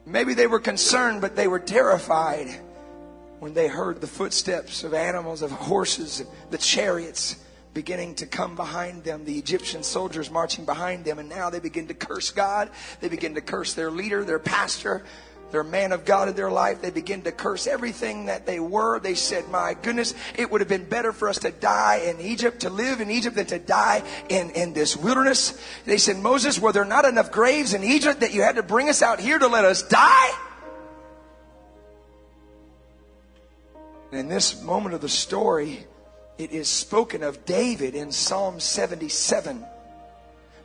Maybe 0.05 0.33
they 0.33 0.47
were 0.47 0.59
concerned, 0.59 1.21
but 1.21 1.35
they 1.35 1.47
were 1.47 1.59
terrified 1.59 2.59
when 3.39 3.53
they 3.53 3.67
heard 3.67 4.01
the 4.01 4.07
footsteps 4.07 4.83
of 4.83 4.93
animals, 4.93 5.41
of 5.41 5.51
horses, 5.51 6.23
the 6.49 6.57
chariots 6.57 7.37
beginning 7.73 8.15
to 8.15 8.25
come 8.25 8.55
behind 8.55 9.03
them, 9.03 9.25
the 9.25 9.37
Egyptian 9.37 9.83
soldiers 9.83 10.31
marching 10.31 10.65
behind 10.65 11.05
them. 11.05 11.19
And 11.19 11.27
now 11.27 11.49
they 11.49 11.59
begin 11.59 11.87
to 11.87 11.93
curse 11.93 12.31
God. 12.31 12.69
They 13.01 13.09
begin 13.09 13.35
to 13.35 13.41
curse 13.41 13.73
their 13.73 13.91
leader, 13.91 14.23
their 14.23 14.39
pastor, 14.39 15.03
they're 15.51 15.61
a 15.61 15.63
man 15.63 15.91
of 15.91 16.05
God 16.05 16.27
in 16.27 16.35
their 16.35 16.51
life. 16.51 16.81
They 16.81 16.89
begin 16.89 17.21
to 17.23 17.31
curse 17.31 17.67
everything 17.67 18.25
that 18.25 18.45
they 18.45 18.59
were. 18.59 18.99
They 18.99 19.15
said, 19.15 19.47
My 19.49 19.73
goodness, 19.73 20.13
it 20.35 20.51
would 20.51 20.61
have 20.61 20.67
been 20.67 20.85
better 20.85 21.13
for 21.13 21.29
us 21.29 21.39
to 21.39 21.51
die 21.51 21.97
in 22.05 22.19
Egypt, 22.19 22.61
to 22.61 22.69
live 22.69 22.99
in 22.99 23.11
Egypt, 23.11 23.35
than 23.35 23.45
to 23.47 23.59
die 23.59 24.03
in, 24.27 24.49
in 24.51 24.73
this 24.73 24.97
wilderness. 24.97 25.59
They 25.85 25.97
said, 25.97 26.17
Moses, 26.17 26.59
were 26.59 26.71
there 26.71 26.85
not 26.85 27.05
enough 27.05 27.31
graves 27.31 27.73
in 27.73 27.83
Egypt 27.83 28.21
that 28.21 28.33
you 28.33 28.41
had 28.41 28.55
to 28.55 28.63
bring 28.63 28.89
us 28.89 29.01
out 29.01 29.19
here 29.19 29.39
to 29.39 29.47
let 29.47 29.65
us 29.65 29.83
die? 29.83 30.31
And 34.11 34.19
in 34.19 34.27
this 34.27 34.61
moment 34.61 34.95
of 34.95 35.01
the 35.01 35.09
story, 35.09 35.85
it 36.37 36.51
is 36.51 36.67
spoken 36.67 37.23
of 37.23 37.45
David 37.45 37.95
in 37.95 38.11
Psalm 38.11 38.59
77, 38.59 39.63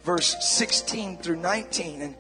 verse 0.04 0.36
16 0.40 1.18
through 1.18 1.36
19. 1.36 2.02
And 2.02 2.14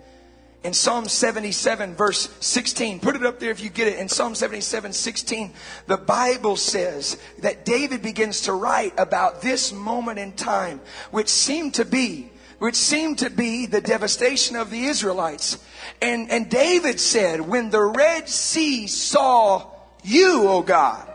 in 0.62 0.74
Psalm 0.74 1.08
77 1.08 1.94
verse 1.94 2.28
16. 2.40 3.00
Put 3.00 3.16
it 3.16 3.24
up 3.24 3.38
there 3.38 3.50
if 3.50 3.62
you 3.62 3.70
get 3.70 3.88
it. 3.88 3.98
In 3.98 4.08
Psalm 4.08 4.34
77 4.34 4.92
16, 4.92 5.52
the 5.86 5.96
Bible 5.96 6.56
says 6.56 7.16
that 7.38 7.64
David 7.64 8.02
begins 8.02 8.42
to 8.42 8.52
write 8.52 8.94
about 8.98 9.42
this 9.42 9.72
moment 9.72 10.18
in 10.18 10.32
time, 10.32 10.80
which 11.10 11.28
seemed 11.28 11.74
to 11.74 11.84
be 11.84 12.30
which 12.58 12.76
seemed 12.76 13.18
to 13.18 13.30
be 13.30 13.64
the 13.64 13.80
devastation 13.80 14.54
of 14.54 14.70
the 14.70 14.84
Israelites. 14.84 15.58
And, 16.02 16.30
and 16.30 16.50
David 16.50 17.00
said, 17.00 17.40
when 17.40 17.70
the 17.70 17.80
Red 17.80 18.28
Sea 18.28 18.86
saw 18.86 19.66
you, 20.04 20.46
O 20.46 20.62
God, 20.62 21.08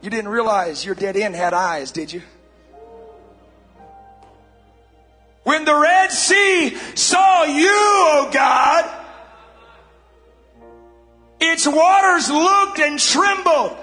you 0.00 0.08
didn't 0.08 0.30
realize 0.30 0.86
your 0.86 0.94
dead 0.94 1.18
end 1.18 1.34
had 1.34 1.52
eyes, 1.52 1.92
did 1.92 2.14
you? 2.14 2.22
When 5.42 5.64
the 5.64 5.74
Red 5.74 6.10
Sea 6.12 6.76
saw 6.94 7.44
you, 7.44 7.68
O 7.68 8.28
oh 8.28 8.30
God, 8.32 9.00
its 11.40 11.66
waters 11.66 12.30
looked 12.30 12.78
and 12.78 12.98
trembled. 12.98 13.76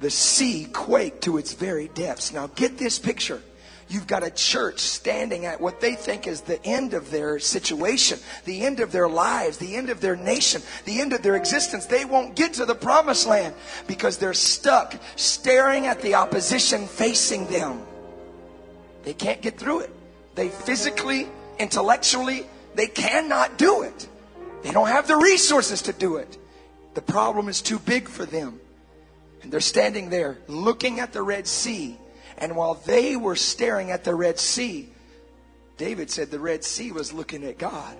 The 0.00 0.10
sea 0.10 0.66
quaked 0.72 1.22
to 1.24 1.36
its 1.36 1.52
very 1.52 1.88
depths. 1.88 2.32
Now 2.32 2.48
get 2.48 2.78
this 2.78 2.98
picture. 2.98 3.40
You've 3.88 4.06
got 4.06 4.22
a 4.22 4.30
church 4.30 4.80
standing 4.80 5.44
at 5.44 5.60
what 5.60 5.82
they 5.82 5.94
think 5.94 6.26
is 6.26 6.40
the 6.40 6.64
end 6.64 6.94
of 6.94 7.10
their 7.10 7.38
situation, 7.38 8.18
the 8.46 8.62
end 8.62 8.80
of 8.80 8.90
their 8.90 9.08
lives, 9.08 9.58
the 9.58 9.76
end 9.76 9.90
of 9.90 10.00
their 10.00 10.16
nation, 10.16 10.62
the 10.86 11.02
end 11.02 11.12
of 11.12 11.22
their 11.22 11.36
existence. 11.36 11.84
They 11.84 12.06
won't 12.06 12.34
get 12.34 12.54
to 12.54 12.64
the 12.64 12.74
promised 12.74 13.26
land 13.26 13.54
because 13.86 14.16
they're 14.16 14.32
stuck 14.32 14.94
staring 15.16 15.86
at 15.86 16.00
the 16.00 16.14
opposition 16.14 16.86
facing 16.86 17.46
them. 17.48 17.82
They 19.02 19.12
can't 19.12 19.42
get 19.42 19.58
through 19.58 19.80
it. 19.80 19.90
They 20.34 20.48
physically, 20.48 21.28
intellectually, 21.58 22.46
they 22.74 22.86
cannot 22.86 23.58
do 23.58 23.82
it. 23.82 24.08
They 24.62 24.70
don't 24.70 24.88
have 24.88 25.08
the 25.08 25.16
resources 25.16 25.82
to 25.82 25.92
do 25.92 26.16
it. 26.16 26.38
The 26.94 27.02
problem 27.02 27.48
is 27.48 27.60
too 27.60 27.78
big 27.78 28.08
for 28.08 28.24
them. 28.24 28.60
And 29.42 29.52
they're 29.52 29.60
standing 29.60 30.10
there 30.10 30.38
looking 30.46 31.00
at 31.00 31.12
the 31.12 31.22
Red 31.22 31.46
Sea. 31.46 31.96
And 32.38 32.56
while 32.56 32.74
they 32.74 33.16
were 33.16 33.36
staring 33.36 33.90
at 33.90 34.04
the 34.04 34.14
Red 34.14 34.38
Sea, 34.38 34.88
David 35.76 36.10
said 36.10 36.30
the 36.30 36.38
Red 36.38 36.64
Sea 36.64 36.92
was 36.92 37.12
looking 37.12 37.44
at 37.44 37.58
God. 37.58 37.96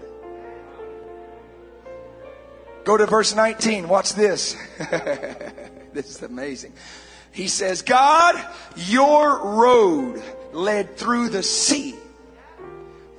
Go 2.85 2.97
to 2.97 3.07
verse 3.07 3.35
19. 3.35 3.88
Watch 3.88 4.14
this. 4.14 4.57
this 4.79 6.11
is 6.11 6.23
amazing. 6.23 6.73
He 7.33 7.49
says, 7.49 7.83
God, 7.83 8.40
your 8.77 9.57
road 9.57 10.23
led 10.53 10.97
through 10.97 11.31
the 11.31 11.42
sea 11.42 11.97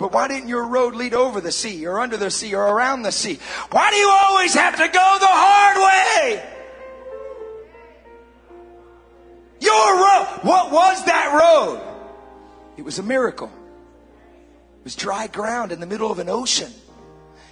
but 0.04 0.12
why 0.12 0.28
didn't 0.28 0.50
your 0.50 0.68
road 0.68 0.96
lead 0.96 1.14
over 1.14 1.40
the 1.40 1.50
sea 1.50 1.88
or 1.88 1.98
under 1.98 2.18
the 2.18 2.30
sea 2.30 2.54
or 2.54 2.62
around 2.62 3.04
the 3.04 3.12
sea? 3.14 3.40
Why 3.72 3.90
do 3.90 3.96
you 3.96 4.10
always 4.10 4.54
have 4.54 4.76
to 4.76 4.86
go 4.86 5.18
the 5.18 5.28
hard 5.30 5.78
way? 5.78 6.44
Your 9.62 9.96
road. 9.96 10.40
What 10.42 10.74
was 10.74 11.06
that 11.06 11.40
road? 11.40 11.82
It 12.76 12.82
was 12.82 13.00
a 13.00 13.04
miracle. 13.04 13.50
It 14.80 14.84
was 14.84 14.98
dry 14.98 15.28
ground 15.28 15.72
in 15.72 15.80
the 15.80 15.86
middle 15.86 16.12
of 16.12 16.20
an 16.20 16.28
ocean. 16.28 16.74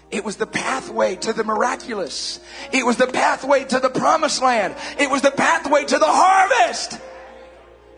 It 0.09 0.25
was 0.25 0.35
the 0.35 0.45
pathway 0.45 1.15
to 1.15 1.31
the 1.31 1.45
miraculous. 1.45 2.41
It 2.73 2.85
was 2.85 2.97
the 2.97 3.07
pathway 3.07 3.63
to 3.63 3.79
the 3.79 3.89
promised 3.89 4.41
land. 4.41 4.75
It 4.99 5.09
was 5.09 5.21
the 5.21 5.31
pathway 5.31 5.85
to 5.85 5.97
the 5.97 6.05
harvest. 6.05 6.99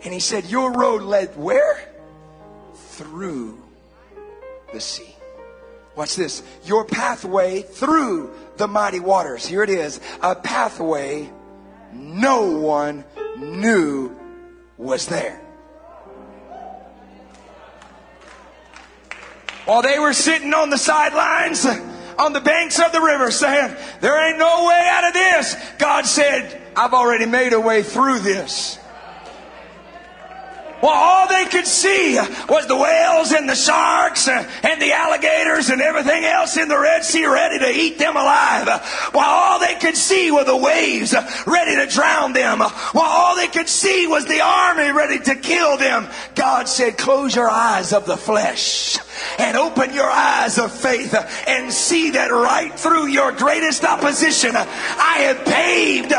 And 0.04 0.14
he 0.14 0.20
said, 0.20 0.46
Your 0.46 0.72
road 0.74 1.02
led 1.02 1.36
where? 1.36 1.92
Through 2.76 3.63
the 4.74 4.82
sea. 4.82 5.16
Watch 5.96 6.16
this. 6.16 6.42
Your 6.66 6.86
pathway 6.86 7.62
through 7.62 8.34
the 8.58 8.68
mighty 8.68 9.00
waters. 9.00 9.46
Here 9.46 9.64
it 9.64 9.70
is. 9.70 10.00
A 10.22 10.36
pathway 10.36 11.32
no 11.94 12.58
one 12.58 13.06
knew 13.38 14.16
was 14.78 15.06
there. 15.06 15.40
While 19.66 19.82
they 19.82 19.98
were 20.00 20.14
sitting 20.14 20.54
on 20.54 20.70
the 20.70 20.78
sidelines, 20.78 21.66
on 22.18 22.34
the 22.34 22.42
banks 22.42 22.80
of 22.80 22.92
the 22.92 23.00
river 23.00 23.32
saying, 23.32 23.76
there 24.02 24.28
ain't 24.28 24.38
no 24.38 24.66
way 24.68 24.90
out 24.92 25.08
of 25.08 25.14
this. 25.14 25.56
God 25.78 26.06
said, 26.06 26.62
I've 26.76 26.94
already 26.94 27.26
made 27.26 27.54
a 27.54 27.62
way 27.62 27.82
through 27.84 28.20
this. 28.20 28.78
Well, 30.84 30.92
all 30.92 31.30
they 31.30 31.46
could 31.46 31.66
see 31.66 32.20
was 32.50 32.68
the 32.68 32.76
whales 32.76 33.32
and 33.32 33.48
the 33.48 33.56
sharks 33.56 34.28
and 34.28 34.82
the 34.82 34.92
alligators 34.92 35.70
and 35.70 35.82
everything 35.82 36.26
else 36.26 36.58
in 36.58 36.68
the 36.68 36.78
Red 36.78 37.06
Sea 37.06 37.26
ready 37.26 37.58
to 37.60 37.72
eat 37.72 37.98
them 37.98 38.18
alive. 38.18 38.68
While 39.14 39.30
all 39.30 39.60
they 39.60 39.76
could 39.76 39.96
see 39.96 40.30
were 40.30 40.44
the 40.44 40.58
waves 40.58 41.16
ready 41.48 41.78
to 41.78 41.86
drown 41.90 42.34
them. 42.34 42.60
While 42.60 43.06
all 43.06 43.38
they 43.38 43.48
could 43.48 43.70
see 43.70 44.08
was 44.08 44.26
the 44.26 44.42
army 44.42 44.92
ready 44.92 45.20
to 45.20 45.36
kill 45.36 45.78
them. 45.78 46.10
God 46.36 46.68
said, 46.68 46.98
close 46.98 47.34
your 47.34 47.50
eyes 47.50 47.94
of 47.94 48.06
the 48.06 48.18
flesh 48.18 48.98
and 49.40 49.56
open 49.56 49.94
your 49.94 50.12
eyes 50.12 50.58
of 50.58 50.70
faith 50.70 51.16
and 51.48 51.72
see 51.72 52.10
that 52.10 52.30
right 52.32 52.78
through 52.78 53.08
your 53.08 53.32
greatest 53.32 53.86
opposition, 53.86 54.52
I 54.56 55.20
have 55.30 55.46
paved 55.46 56.12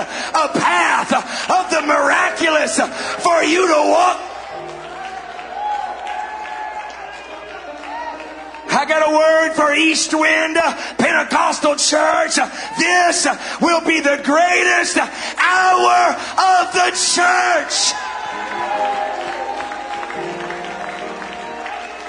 I 8.85 8.87
got 8.87 9.09
a 9.09 9.17
word 9.17 9.55
for 9.55 9.73
East 9.73 10.13
Wind 10.13 10.59
uh, 10.59 10.77
Pentecostal 10.99 11.77
Church. 11.77 12.37
Uh, 12.37 12.51
this 12.77 13.25
uh, 13.25 13.33
will 13.63 13.81
be 13.81 14.01
the 14.01 14.21
greatest 14.23 14.99
hour 14.99 16.13
of 16.13 16.69
the 16.75 16.93
church. 16.93 17.97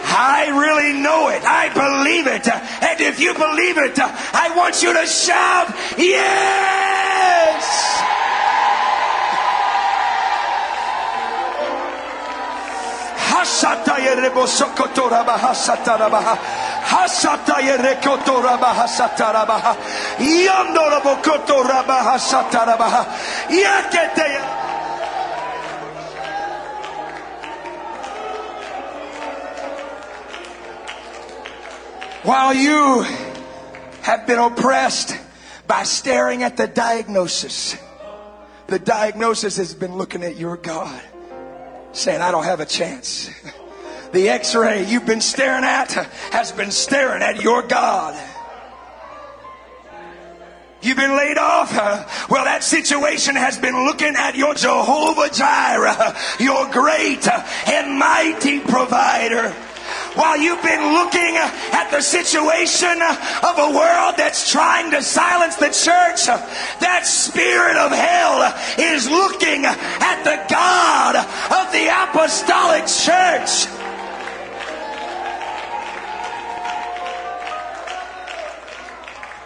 I 0.04 0.52
really 0.52 1.00
know 1.00 1.30
it. 1.30 1.46
I 1.46 1.72
believe 1.72 2.28
it. 2.28 2.46
And 2.46 3.00
if 3.00 3.22
you 3.22 3.34
believe 3.34 3.78
it, 3.78 3.98
I 3.98 4.52
want 4.58 4.84
you 4.84 4.92
to 4.92 5.08
shout, 5.08 5.74
Yes! 5.98 7.36
While 32.24 32.56
you 32.56 33.06
have 34.02 34.26
been 34.26 34.40
oppressed 34.40 35.16
by 35.68 35.84
staring 35.84 36.44
at 36.44 36.58
the 36.58 36.68
diagnosis, 36.68 37.76
the 38.68 38.80
diagnosis 38.80 39.58
has 39.58 39.74
been 39.74 39.96
looking 39.96 40.24
at 40.24 40.36
your 40.36 40.58
God 40.58 41.02
saying, 41.94 42.22
I 42.22 42.32
don't 42.32 42.46
have 42.46 42.60
a 42.60 42.66
chance. 42.66 43.30
The 44.16 44.30
x 44.30 44.56
ray 44.56 44.86
you've 44.86 45.06
been 45.06 45.20
staring 45.20 45.66
at 45.66 45.92
has 46.32 46.54
been 46.54 46.72
staring 46.72 47.22
at 47.22 47.42
your 47.42 47.62
God. 47.64 48.16
You've 50.82 50.96
been 50.96 51.18
laid 51.18 51.38
off. 51.38 51.76
Well, 52.30 52.46
that 52.46 52.64
situation 52.64 53.36
has 53.36 53.58
been 53.58 53.76
looking 53.86 54.16
at 54.16 54.36
your 54.36 54.54
Jehovah 54.54 55.30
Jireh, 55.34 56.16
your 56.40 56.72
great 56.72 57.28
and 57.68 58.00
mighty 58.00 58.62
provider. 58.62 59.50
While 60.16 60.38
you've 60.38 60.64
been 60.64 60.94
looking 60.94 61.36
at 61.36 61.90
the 61.92 62.00
situation 62.00 62.96
of 63.44 63.60
a 63.60 63.76
world 63.76 64.16
that's 64.16 64.50
trying 64.50 64.92
to 64.92 65.04
silence 65.04 65.58
the 65.58 65.76
church, 65.76 66.28
that 66.80 67.02
spirit 67.04 67.76
of 67.76 67.92
hell 67.92 68.56
is 68.80 69.10
looking 69.10 69.66
at 69.66 70.24
the 70.24 70.40
God 70.50 71.18
of 71.18 71.74
the 71.74 71.92
apostolic 71.92 72.88
church. 72.88 73.85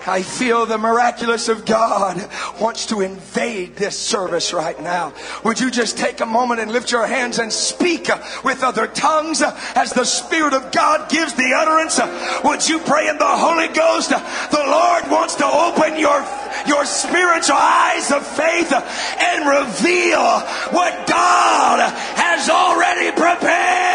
I 0.10 0.24
feel 0.24 0.66
the 0.66 0.80
miraculous 0.80 1.50
of 1.50 1.66
God 1.66 2.28
wants 2.60 2.88
to 2.88 3.02
invade 3.02 3.76
this 3.76 3.98
service 3.98 4.54
right 4.54 4.80
now. 4.82 5.14
Would 5.46 5.60
you 5.60 5.70
just 5.70 6.00
take 6.00 6.20
a 6.20 6.26
moment 6.26 6.60
and 6.60 6.72
lift 6.72 6.92
your 6.92 7.06
hands 7.06 7.38
and 7.38 7.54
speak 7.54 8.10
with 8.44 8.64
other 8.64 8.88
tongues 8.88 9.44
as 9.44 9.94
the 9.94 10.06
Spirit 10.06 10.54
of 10.54 10.72
God 10.72 11.12
gives 11.12 11.36
the 11.36 11.54
utterance? 11.54 12.00
Would 12.44 12.68
you 12.68 12.80
pray 12.80 13.08
in 13.08 13.20
the 13.20 13.28
Holy 13.28 13.68
Ghost? 13.68 14.10
The 14.10 14.66
Lord 14.66 15.12
wants 15.12 15.36
to 15.36 15.46
open 15.46 16.00
your 16.00 16.26
your 16.68 16.86
spiritual 16.86 17.56
eyes 17.58 18.12
of 18.12 18.26
faith 18.26 18.74
and 18.74 19.46
reveal 19.48 20.40
what 20.74 21.08
God 21.08 21.80
has 22.18 22.50
already 22.50 23.12
prepared. 23.12 23.89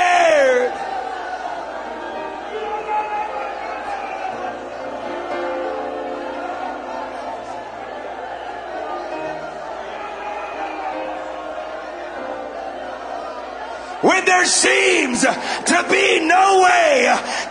When 14.04 14.24
there 14.26 14.44
seems 14.44 15.22
to 15.22 15.86
be 15.90 16.20
no 16.20 16.60
way, 16.62 17.06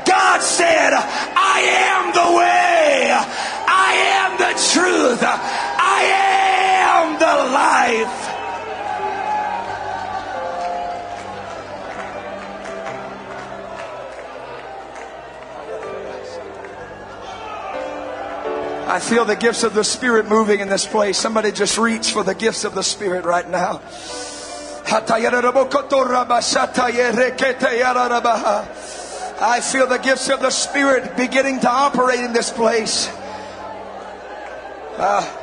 God 0.05 0.39
said, 0.41 0.93
I 0.93 1.59
am 1.89 2.13
the 2.13 2.37
way, 2.37 3.09
I 3.11 3.93
am 4.21 4.37
the 4.37 4.53
truth, 4.71 5.23
I 5.23 6.03
am 6.13 7.17
the 7.17 7.35
life. 8.05 8.29
I 18.85 18.99
feel 18.99 19.25
the 19.25 19.35
gifts 19.35 19.63
of 19.63 19.73
the 19.73 19.83
Spirit 19.83 20.27
moving 20.27 20.59
in 20.59 20.69
this 20.69 20.85
place. 20.85 21.17
Somebody 21.17 21.51
just 21.51 21.79
reach 21.79 22.11
for 22.11 22.23
the 22.23 22.35
gifts 22.35 22.63
of 22.63 22.75
the 22.75 22.83
Spirit 22.83 23.25
right 23.25 23.49
now. 23.49 23.81
I 29.41 29.61
feel 29.61 29.87
the 29.87 29.97
gifts 29.97 30.29
of 30.29 30.39
the 30.41 30.51
Spirit 30.51 31.17
beginning 31.17 31.59
to 31.61 31.69
operate 31.69 32.19
in 32.19 32.33
this 32.33 32.51
place. 32.51 33.09
Ah. 34.95 35.39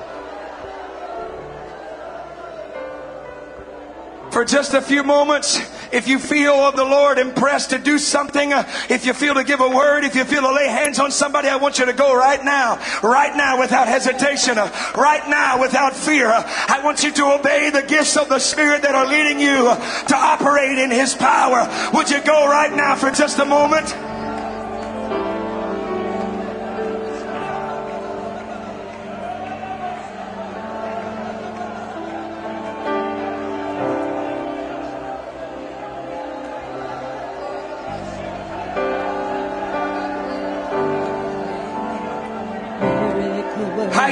for 4.30 4.44
just 4.44 4.74
a 4.74 4.80
few 4.80 5.02
moments, 5.02 5.60
if 5.92 6.08
you 6.08 6.18
feel 6.18 6.54
of 6.54 6.76
the 6.76 6.84
Lord 6.84 7.18
impressed 7.18 7.70
to 7.70 7.78
do 7.78 7.98
something, 7.98 8.52
uh, 8.52 8.68
if 8.88 9.06
you 9.06 9.12
feel 9.12 9.34
to 9.34 9.44
give 9.44 9.60
a 9.60 9.68
word, 9.68 10.04
if 10.04 10.14
you 10.14 10.24
feel 10.24 10.42
to 10.42 10.52
lay 10.52 10.68
hands 10.68 10.98
on 10.98 11.10
somebody, 11.10 11.48
I 11.48 11.56
want 11.56 11.78
you 11.78 11.86
to 11.86 11.92
go 11.92 12.14
right 12.14 12.42
now, 12.44 12.80
right 13.02 13.36
now 13.36 13.58
without 13.58 13.88
hesitation, 13.88 14.58
uh, 14.58 14.70
right 14.96 15.26
now 15.28 15.60
without 15.60 15.94
fear. 15.94 16.28
Uh, 16.28 16.42
I 16.68 16.80
want 16.84 17.02
you 17.02 17.12
to 17.12 17.24
obey 17.38 17.70
the 17.70 17.82
gifts 17.82 18.16
of 18.16 18.28
the 18.28 18.38
Spirit 18.38 18.82
that 18.82 18.94
are 18.94 19.06
leading 19.06 19.40
you 19.40 19.64
to 20.08 20.16
operate 20.16 20.78
in 20.78 20.90
His 20.90 21.14
power. 21.14 21.68
Would 21.94 22.10
you 22.10 22.22
go 22.22 22.46
right 22.48 22.72
now 22.72 22.94
for 22.96 23.10
just 23.10 23.38
a 23.38 23.44
moment? 23.44 23.94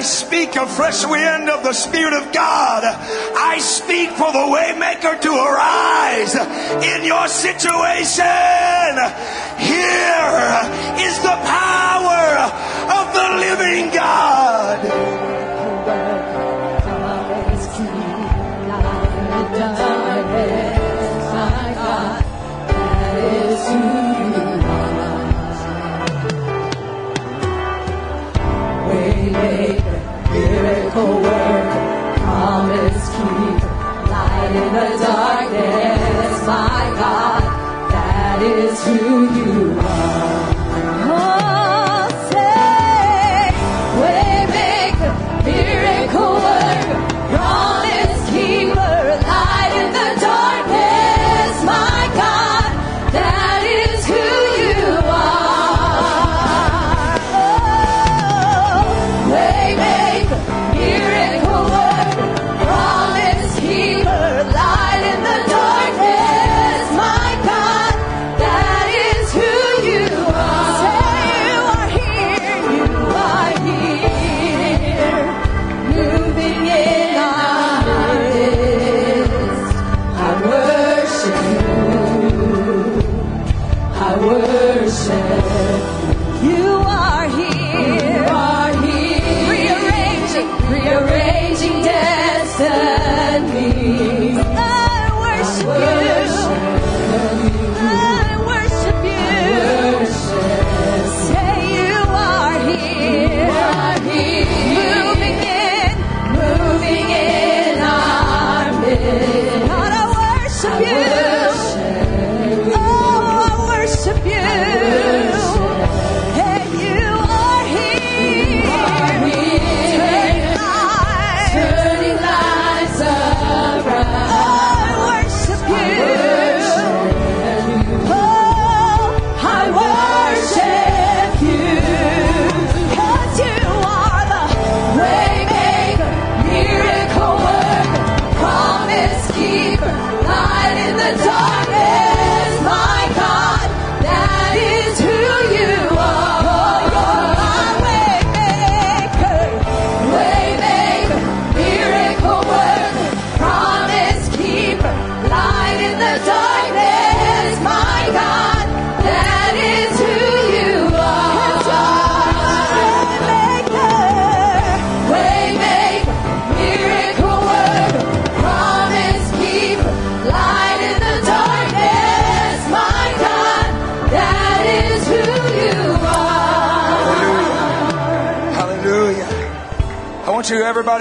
Speak 0.08 0.56
a 0.56 0.66
fresh 0.66 1.04
wind 1.06 1.50
of 1.50 1.62
the 1.62 1.72
Spirit 1.72 2.14
of 2.14 2.32
God. 2.32 2.82
I 2.84 3.58
speak 3.58 4.10
for 4.10 4.32
the 4.32 4.38
waymaker 4.38 5.20
to 5.20 5.30
arise 5.30 6.34
in 6.82 7.04
your 7.04 7.28
situation. 7.28 8.24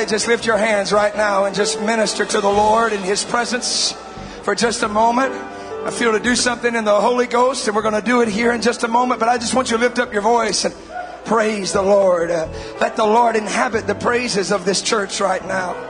Just 0.07 0.27
lift 0.27 0.45
your 0.45 0.57
hands 0.57 0.91
right 0.91 1.15
now 1.15 1.45
and 1.45 1.55
just 1.55 1.81
minister 1.81 2.25
to 2.25 2.41
the 2.41 2.49
Lord 2.49 2.93
in 2.93 3.01
His 3.01 3.23
presence 3.23 3.91
for 4.43 4.55
just 4.55 4.83
a 4.83 4.87
moment. 4.87 5.33
I 5.33 5.91
feel 5.91 6.11
to 6.11 6.19
do 6.19 6.35
something 6.35 6.75
in 6.75 6.85
the 6.85 6.99
Holy 6.99 7.27
Ghost, 7.27 7.67
and 7.67 7.75
we're 7.75 7.81
going 7.81 7.93
to 7.93 8.01
do 8.01 8.21
it 8.21 8.27
here 8.27 8.53
in 8.53 8.61
just 8.61 8.83
a 8.83 8.87
moment. 8.87 9.19
But 9.19 9.29
I 9.29 9.37
just 9.37 9.53
want 9.53 9.71
you 9.71 9.77
to 9.77 9.83
lift 9.83 9.99
up 9.99 10.13
your 10.13 10.21
voice 10.21 10.65
and 10.65 10.75
praise 11.25 11.73
the 11.73 11.81
Lord. 11.81 12.31
Uh, 12.31 12.47
let 12.79 12.95
the 12.95 13.05
Lord 13.05 13.35
inhabit 13.35 13.87
the 13.87 13.95
praises 13.95 14.51
of 14.51 14.65
this 14.65 14.81
church 14.81 15.19
right 15.19 15.45
now. 15.45 15.86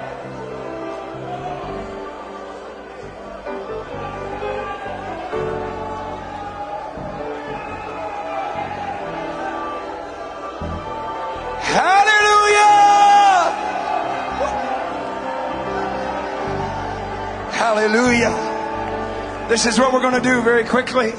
This 19.58 19.66
is 19.66 19.80
what 19.80 19.92
we're 19.92 20.02
going 20.02 20.14
to 20.14 20.22
do 20.22 20.40
very 20.44 20.64
quickly. 20.64 21.14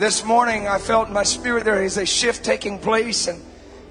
This 0.00 0.24
morning, 0.24 0.66
I 0.66 0.78
felt 0.78 1.06
in 1.06 1.14
my 1.14 1.22
spirit 1.22 1.62
there 1.62 1.84
is 1.84 1.96
a 1.96 2.04
shift 2.04 2.44
taking 2.44 2.80
place, 2.80 3.28
and, 3.28 3.40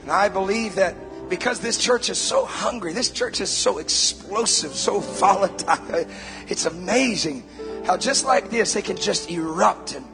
and 0.02 0.12
I 0.12 0.28
believe 0.28 0.76
that 0.76 0.96
because 1.30 1.62
this 1.62 1.78
church 1.78 2.10
is 2.10 2.18
so 2.18 2.44
hungry, 2.44 2.92
this 2.92 3.10
church 3.10 3.40
is 3.40 3.50
so 3.50 3.78
explosive, 3.78 4.74
so 4.74 5.00
volatile. 5.00 6.08
It's 6.50 6.66
amazing 6.66 7.46
how 7.86 7.96
just 7.96 8.26
like 8.26 8.50
this, 8.50 8.74
they 8.74 8.82
can 8.82 8.98
just 8.98 9.32
erupt. 9.32 9.96
And, 9.96 10.06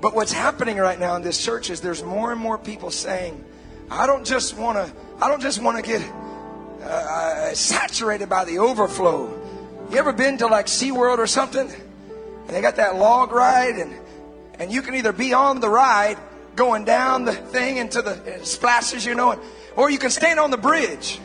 but 0.00 0.12
what's 0.12 0.32
happening 0.32 0.76
right 0.78 0.98
now 0.98 1.14
in 1.14 1.22
this 1.22 1.40
church 1.40 1.70
is 1.70 1.80
there's 1.80 2.02
more 2.02 2.32
and 2.32 2.40
more 2.40 2.58
people 2.58 2.90
saying, 2.90 3.44
I 3.92 4.08
don't 4.08 4.26
just 4.26 4.58
want 4.58 4.76
to, 4.76 4.92
I 5.24 5.28
don't 5.28 5.40
just 5.40 5.62
want 5.62 5.76
to 5.76 5.88
get 5.88 6.02
uh, 6.82 7.54
saturated 7.54 8.28
by 8.28 8.44
the 8.44 8.58
overflow. 8.58 9.28
You 9.92 9.98
ever 9.98 10.12
been 10.12 10.36
to 10.38 10.48
like 10.48 10.66
SeaWorld 10.66 11.18
or 11.18 11.28
something? 11.28 11.70
And 12.48 12.56
they 12.56 12.60
got 12.60 12.76
that 12.76 12.96
log 12.96 13.30
ride 13.30 13.76
and 13.76 13.94
and 14.58 14.72
you 14.72 14.82
can 14.82 14.94
either 14.96 15.12
be 15.12 15.32
on 15.32 15.60
the 15.60 15.68
ride 15.68 16.18
going 16.56 16.84
down 16.84 17.24
the 17.24 17.32
thing 17.32 17.76
into 17.76 18.02
the 18.02 18.10
uh, 18.10 18.44
splashes, 18.44 19.06
you 19.06 19.14
know, 19.14 19.40
or 19.76 19.88
you 19.90 19.98
can 19.98 20.10
stand 20.10 20.40
on 20.40 20.50
the 20.50 20.56
bridge. 20.56 21.20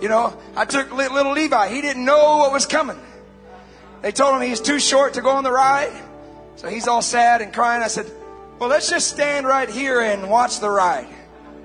You 0.00 0.08
know, 0.08 0.38
I 0.54 0.64
took 0.64 0.92
little 0.92 1.32
Levi. 1.32 1.68
He 1.68 1.80
didn't 1.80 2.04
know 2.04 2.36
what 2.38 2.52
was 2.52 2.66
coming. 2.66 3.00
They 4.02 4.12
told 4.12 4.36
him 4.36 4.48
he's 4.48 4.60
too 4.60 4.78
short 4.78 5.14
to 5.14 5.22
go 5.22 5.30
on 5.30 5.44
the 5.44 5.50
ride. 5.50 5.92
So 6.56 6.68
he's 6.68 6.86
all 6.86 7.02
sad 7.02 7.40
and 7.40 7.52
crying. 7.52 7.82
I 7.82 7.88
said, 7.88 8.10
well, 8.58 8.68
let's 8.68 8.88
just 8.88 9.08
stand 9.08 9.46
right 9.46 9.68
here 9.68 10.00
and 10.00 10.30
watch 10.30 10.60
the 10.60 10.70
ride. 10.70 11.08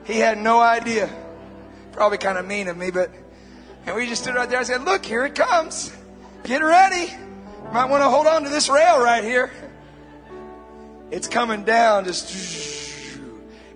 He 0.06 0.18
had 0.18 0.40
no 0.40 0.60
idea. 0.60 1.10
Probably 1.92 2.18
kind 2.18 2.38
of 2.38 2.48
mean 2.48 2.68
of 2.68 2.78
me, 2.78 2.90
but, 2.90 3.12
and 3.86 3.96
we 3.96 4.08
just 4.08 4.24
stood 4.24 4.36
right 4.36 4.50
there. 4.50 4.60
I 4.60 4.64
said, 4.64 4.84
look, 4.84 5.06
here 5.06 5.26
it 5.26 5.36
comes. 5.36 5.96
Get 6.44 6.64
ready. 6.64 7.14
Might 7.72 7.86
want 7.86 8.02
to 8.02 8.10
hold 8.10 8.26
on 8.26 8.44
to 8.44 8.50
this 8.50 8.68
rail 8.68 9.00
right 9.00 9.24
here. 9.24 9.52
It's 11.12 11.28
coming 11.28 11.66
down 11.66 12.06
just, 12.06 13.16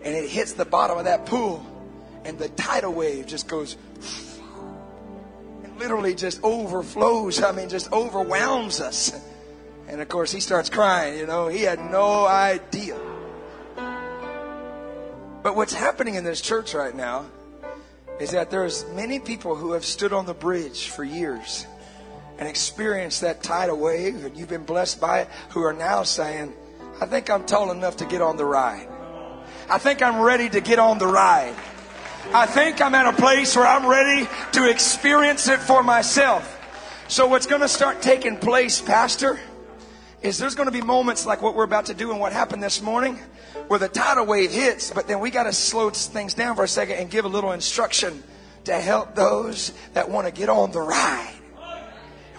and 0.04 0.16
it 0.16 0.28
hits 0.28 0.54
the 0.54 0.66
bottom 0.66 0.98
of 0.98 1.06
that 1.06 1.28
pool, 1.28 1.64
and 2.26 2.40
the 2.40 2.50
tidal 2.50 2.92
wave 2.92 3.28
just 3.28 3.48
goes, 3.48 3.78
and 5.64 5.78
literally 5.78 6.16
just 6.16 6.40
overflows. 6.44 7.44
I 7.44 7.52
mean, 7.52 7.70
just 7.70 7.92
overwhelms 7.92 8.82
us. 8.82 9.12
And 9.88 10.02
of 10.02 10.10
course, 10.10 10.32
he 10.32 10.40
starts 10.40 10.70
crying. 10.70 11.20
You 11.20 11.28
know, 11.28 11.48
he 11.48 11.62
had 11.62 11.80
no 11.92 12.26
idea. 12.26 13.00
But 15.44 15.56
what's 15.56 15.74
happening 15.74 16.16
in 16.16 16.24
this 16.24 16.42
church 16.42 16.74
right 16.74 16.96
now 16.96 17.28
is 18.20 18.32
that 18.32 18.50
there's 18.50 18.88
many 18.94 19.20
people 19.20 19.56
who 19.56 19.74
have 19.74 19.86
stood 19.86 20.14
on 20.14 20.26
the 20.26 20.34
bridge 20.34 20.88
for 20.88 21.04
years 21.04 21.68
and 22.38 22.48
experienced 22.48 23.22
that 23.22 23.44
tidal 23.44 23.78
wave, 23.78 24.26
and 24.26 24.36
you've 24.36 24.50
been 24.50 24.66
blessed 24.66 25.00
by 25.00 25.22
it, 25.22 25.30
who 25.50 25.64
are 25.64 25.74
now 25.74 26.04
saying, 26.04 26.54
I 27.00 27.06
think 27.06 27.30
I'm 27.30 27.46
tall 27.46 27.72
enough 27.72 27.98
to 27.98 28.06
get 28.06 28.22
on 28.22 28.38
the 28.38 28.46
ride. 28.46 28.88
I 29.70 29.78
think 29.78 30.02
I'm 30.02 30.22
ready 30.22 30.50
to 30.50 30.62
get 30.62 30.80
on 30.80 30.98
the 30.98 31.08
ride. 31.08 31.56
I 32.34 32.46
think 32.46 32.82
I'm 32.82 32.96
at 32.96 33.14
a 33.14 33.14
place 33.14 33.56
where 33.56 33.66
I'm 33.66 33.86
ready 33.86 34.28
to 34.54 34.70
experience 34.70 35.48
it 35.48 35.60
for 35.60 35.84
myself. 35.84 36.60
So, 37.08 37.28
what's 37.28 37.46
going 37.46 37.62
to 37.62 37.68
start 37.68 38.02
taking 38.02 38.38
place, 38.38 38.82
Pastor, 38.82 39.40
is 40.22 40.38
there's 40.38 40.56
going 40.56 40.68
to 40.68 40.72
be 40.72 40.82
moments 40.82 41.26
like 41.26 41.42
what 41.42 41.56
we're 41.56 41.66
about 41.66 41.88
to 41.88 41.94
do 41.94 42.12
and 42.12 42.20
what 42.20 42.32
happened 42.32 42.64
this 42.64 42.82
morning 42.82 43.20
where 43.68 43.80
the 43.80 43.90
tidal 43.90 44.26
wave 44.26 44.52
hits, 44.52 44.92
but 44.92 45.08
then 45.08 45.20
we 45.20 45.30
got 45.30 45.44
to 45.44 45.54
slow 45.54 45.90
things 45.90 46.34
down 46.34 46.56
for 46.56 46.64
a 46.64 46.68
second 46.68 46.96
and 46.96 47.10
give 47.10 47.26
a 47.26 47.28
little 47.28 47.52
instruction 47.52 48.24
to 48.66 48.74
help 48.74 49.16
those 49.16 49.74
that 49.94 50.10
want 50.10 50.26
to 50.26 50.34
get 50.34 50.50
on 50.50 50.72
the 50.72 50.82
ride 50.82 51.43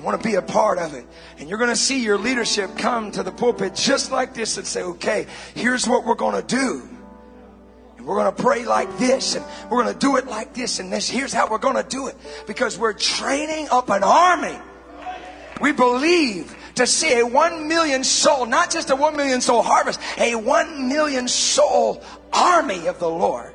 want 0.04 0.20
to 0.20 0.28
be 0.28 0.34
a 0.36 0.42
part 0.42 0.78
of 0.78 0.94
it. 0.94 1.06
And 1.38 1.48
you're 1.48 1.58
going 1.58 1.70
to 1.70 1.76
see 1.76 2.02
your 2.02 2.18
leadership 2.18 2.76
come 2.76 3.10
to 3.12 3.22
the 3.22 3.32
pulpit 3.32 3.74
just 3.74 4.12
like 4.12 4.34
this 4.34 4.56
and 4.56 4.66
say, 4.66 4.82
okay, 4.82 5.26
here's 5.54 5.88
what 5.88 6.04
we're 6.04 6.14
going 6.14 6.40
to 6.40 6.46
do. 6.46 6.88
And 7.96 8.06
we're 8.06 8.16
going 8.16 8.34
to 8.34 8.42
pray 8.42 8.64
like 8.64 8.98
this 8.98 9.34
and 9.34 9.44
we're 9.70 9.82
going 9.82 9.94
to 9.94 9.98
do 9.98 10.16
it 10.16 10.26
like 10.26 10.54
this 10.54 10.78
and 10.78 10.92
this. 10.92 11.08
Here's 11.08 11.32
how 11.32 11.48
we're 11.48 11.58
going 11.58 11.82
to 11.82 11.88
do 11.88 12.08
it 12.08 12.16
because 12.46 12.78
we're 12.78 12.92
training 12.92 13.68
up 13.70 13.88
an 13.90 14.04
army. 14.04 14.58
We 15.60 15.72
believe 15.72 16.54
to 16.74 16.86
see 16.86 17.18
a 17.18 17.26
one 17.26 17.68
million 17.68 18.04
soul, 18.04 18.46
not 18.46 18.70
just 18.70 18.90
a 18.90 18.96
one 18.96 19.16
million 19.16 19.40
soul 19.40 19.62
harvest, 19.62 20.00
a 20.18 20.34
one 20.34 20.88
million 20.88 21.28
soul 21.28 22.02
army 22.32 22.86
of 22.88 22.98
the 22.98 23.08
Lord 23.08 23.54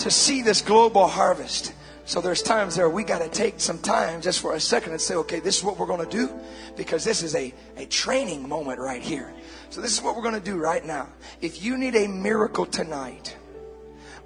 to 0.00 0.10
see 0.10 0.42
this 0.42 0.62
global 0.62 1.06
harvest. 1.06 1.72
So 2.10 2.20
there's 2.20 2.42
times 2.42 2.74
there 2.74 2.90
we 2.90 3.04
got 3.04 3.20
to 3.20 3.28
take 3.28 3.60
some 3.60 3.78
time 3.78 4.20
just 4.20 4.40
for 4.40 4.56
a 4.56 4.60
second 4.60 4.90
and 4.90 5.00
say, 5.00 5.14
okay, 5.14 5.38
this 5.38 5.58
is 5.58 5.62
what 5.62 5.78
we're 5.78 5.86
going 5.86 6.04
to 6.04 6.10
do 6.10 6.28
because 6.76 7.04
this 7.04 7.22
is 7.22 7.36
a, 7.36 7.54
a 7.76 7.86
training 7.86 8.48
moment 8.48 8.80
right 8.80 9.00
here. 9.00 9.32
So 9.68 9.80
this 9.80 9.92
is 9.92 10.02
what 10.02 10.16
we're 10.16 10.24
going 10.24 10.34
to 10.34 10.40
do 10.40 10.56
right 10.56 10.84
now. 10.84 11.08
If 11.40 11.62
you 11.62 11.78
need 11.78 11.94
a 11.94 12.08
miracle 12.08 12.66
tonight 12.66 13.36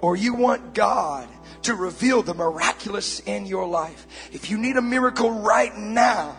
or 0.01 0.15
you 0.15 0.33
want 0.33 0.73
God 0.73 1.29
to 1.61 1.75
reveal 1.75 2.23
the 2.23 2.33
miraculous 2.33 3.19
in 3.19 3.45
your 3.45 3.67
life, 3.67 4.07
if 4.31 4.49
you 4.49 4.57
need 4.57 4.77
a 4.77 4.81
miracle 4.81 5.29
right 5.29 5.77
now, 5.77 6.37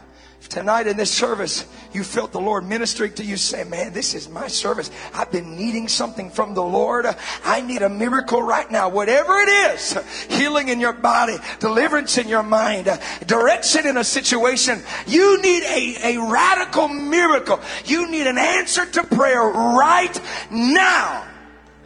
tonight 0.49 0.87
in 0.87 0.97
this 0.97 1.11
service 1.11 1.67
you 1.97 2.05
felt 2.05 2.31
the 2.33 2.41
Lord 2.41 2.65
ministering 2.65 3.15
to 3.15 3.25
you, 3.25 3.39
say, 3.39 3.65
Man, 3.65 3.95
this 3.95 4.15
is 4.15 4.29
my 4.29 4.49
service. 4.49 4.91
I've 5.15 5.33
been 5.33 5.57
needing 5.57 5.89
something 5.89 6.31
from 6.31 6.53
the 6.53 6.63
Lord. 6.63 7.07
I 7.43 7.63
need 7.63 7.81
a 7.81 7.89
miracle 7.89 8.43
right 8.43 8.71
now. 8.71 8.91
Whatever 8.91 9.33
it 9.39 9.49
is, 9.49 9.97
healing 10.29 10.69
in 10.69 10.79
your 10.79 10.93
body, 10.93 11.37
deliverance 11.59 12.19
in 12.19 12.29
your 12.29 12.43
mind, 12.43 12.87
direction 13.27 13.87
in 13.87 13.97
a 13.97 14.05
situation, 14.05 14.83
you 15.07 15.41
need 15.41 15.63
a, 15.63 16.17
a 16.17 16.31
radical 16.31 16.89
miracle. 16.89 17.61
You 17.87 18.11
need 18.11 18.27
an 18.27 18.37
answer 18.37 18.85
to 18.85 19.05
prayer 19.05 19.43
right 19.43 20.21
now. 20.51 21.27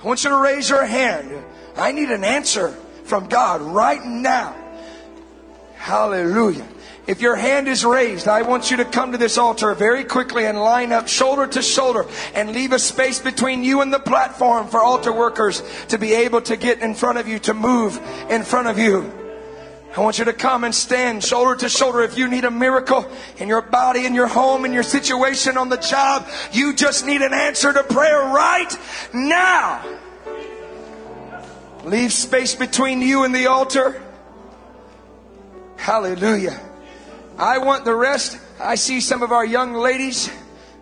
I 0.02 0.06
want 0.06 0.24
you 0.24 0.30
to 0.30 0.36
raise 0.36 0.68
your 0.70 0.84
hand. 0.84 1.32
I 1.76 1.92
need 1.92 2.10
an 2.10 2.24
answer 2.24 2.70
from 3.04 3.28
God 3.28 3.60
right 3.60 4.04
now. 4.04 4.56
Hallelujah. 5.76 6.66
If 7.10 7.20
your 7.20 7.34
hand 7.34 7.66
is 7.66 7.84
raised, 7.84 8.28
I 8.28 8.42
want 8.42 8.70
you 8.70 8.76
to 8.76 8.84
come 8.84 9.10
to 9.10 9.18
this 9.18 9.36
altar 9.36 9.74
very 9.74 10.04
quickly 10.04 10.46
and 10.46 10.60
line 10.60 10.92
up 10.92 11.08
shoulder 11.08 11.44
to 11.48 11.60
shoulder 11.60 12.06
and 12.36 12.52
leave 12.52 12.70
a 12.70 12.78
space 12.78 13.18
between 13.18 13.64
you 13.64 13.80
and 13.80 13.92
the 13.92 13.98
platform 13.98 14.68
for 14.68 14.80
altar 14.80 15.12
workers 15.12 15.60
to 15.88 15.98
be 15.98 16.14
able 16.14 16.40
to 16.42 16.56
get 16.56 16.78
in 16.78 16.94
front 16.94 17.18
of 17.18 17.26
you, 17.26 17.40
to 17.40 17.52
move 17.52 18.00
in 18.30 18.44
front 18.44 18.68
of 18.68 18.78
you. 18.78 19.12
I 19.96 20.00
want 20.02 20.20
you 20.20 20.24
to 20.26 20.32
come 20.32 20.62
and 20.62 20.72
stand 20.72 21.24
shoulder 21.24 21.56
to 21.56 21.68
shoulder. 21.68 22.02
If 22.02 22.16
you 22.16 22.28
need 22.28 22.44
a 22.44 22.50
miracle 22.52 23.10
in 23.38 23.48
your 23.48 23.62
body, 23.62 24.06
in 24.06 24.14
your 24.14 24.28
home, 24.28 24.64
in 24.64 24.72
your 24.72 24.84
situation 24.84 25.58
on 25.58 25.68
the 25.68 25.78
job, 25.78 26.28
you 26.52 26.74
just 26.74 27.04
need 27.04 27.22
an 27.22 27.34
answer 27.34 27.72
to 27.72 27.82
prayer 27.82 28.20
right 28.20 28.72
now. 29.12 29.84
Leave 31.82 32.12
space 32.12 32.54
between 32.54 33.02
you 33.02 33.24
and 33.24 33.34
the 33.34 33.48
altar. 33.48 34.00
Hallelujah. 35.76 36.69
I 37.40 37.56
want 37.56 37.86
the 37.86 37.94
rest. 37.94 38.38
I 38.60 38.74
see 38.74 39.00
some 39.00 39.22
of 39.22 39.32
our 39.32 39.46
young 39.46 39.72
ladies. 39.72 40.30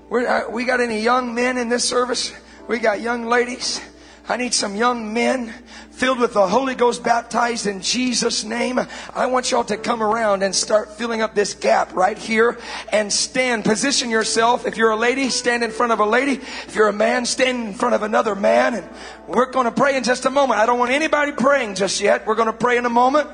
We're, 0.09 0.27
uh, 0.27 0.51
we 0.51 0.65
got 0.65 0.81
any 0.81 1.01
young 1.01 1.33
men 1.33 1.57
in 1.57 1.69
this 1.69 1.85
service? 1.85 2.33
We 2.67 2.81
got 2.81 3.01
young 3.01 3.27
ladies. 3.27 3.81
I 4.29 4.39
need 4.39 4.53
some 4.53 4.75
young 4.75 5.15
men 5.15 5.55
filled 5.93 6.19
with 6.19 6.35
the 6.35 6.49
Holy 6.49 6.75
Ghost 6.75 7.05
baptized 7.05 7.69
in 7.69 7.81
Jesus' 7.81 8.43
name. 8.43 8.81
I 9.15 9.27
want 9.27 9.53
y'all 9.53 9.63
to 9.67 9.77
come 9.77 10.03
around 10.03 10.43
and 10.43 10.53
start 10.53 10.99
filling 10.99 11.23
up 11.23 11.33
this 11.33 11.55
gap 11.55 11.95
right 11.95 12.19
here 12.19 12.59
and 12.93 13.13
stand. 13.13 13.65
Position 13.65 14.11
yourself. 14.11 14.67
If 14.67 14.77
you're 14.77 14.91
a 14.91 14.97
lady, 14.97 15.29
stand 15.29 15.63
in 15.63 15.71
front 15.71 15.93
of 15.93 16.01
a 16.01 16.07
lady. 16.07 16.33
If 16.33 16.75
you're 16.75 16.89
a 16.89 16.93
man, 16.93 17.25
stand 17.25 17.69
in 17.69 17.75
front 17.75 17.95
of 17.95 18.03
another 18.03 18.35
man. 18.35 18.75
And 18.75 18.89
we're 19.29 19.53
going 19.53 19.67
to 19.67 19.71
pray 19.71 19.97
in 19.97 20.03
just 20.03 20.25
a 20.25 20.31
moment. 20.31 20.59
I 20.59 20.67
don't 20.67 20.81
want 20.81 20.91
anybody 20.91 21.31
praying 21.31 21.77
just 21.77 22.01
yet. 22.01 22.27
We're 22.27 22.35
going 22.35 22.47
to 22.47 22.53
pray 22.53 22.79
in 22.79 22.85
a 22.85 22.91
moment. 22.91 23.31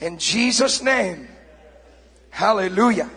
In 0.00 0.18
Jesus' 0.18 0.82
name. 0.82 1.28
Hallelujah. 2.30 3.10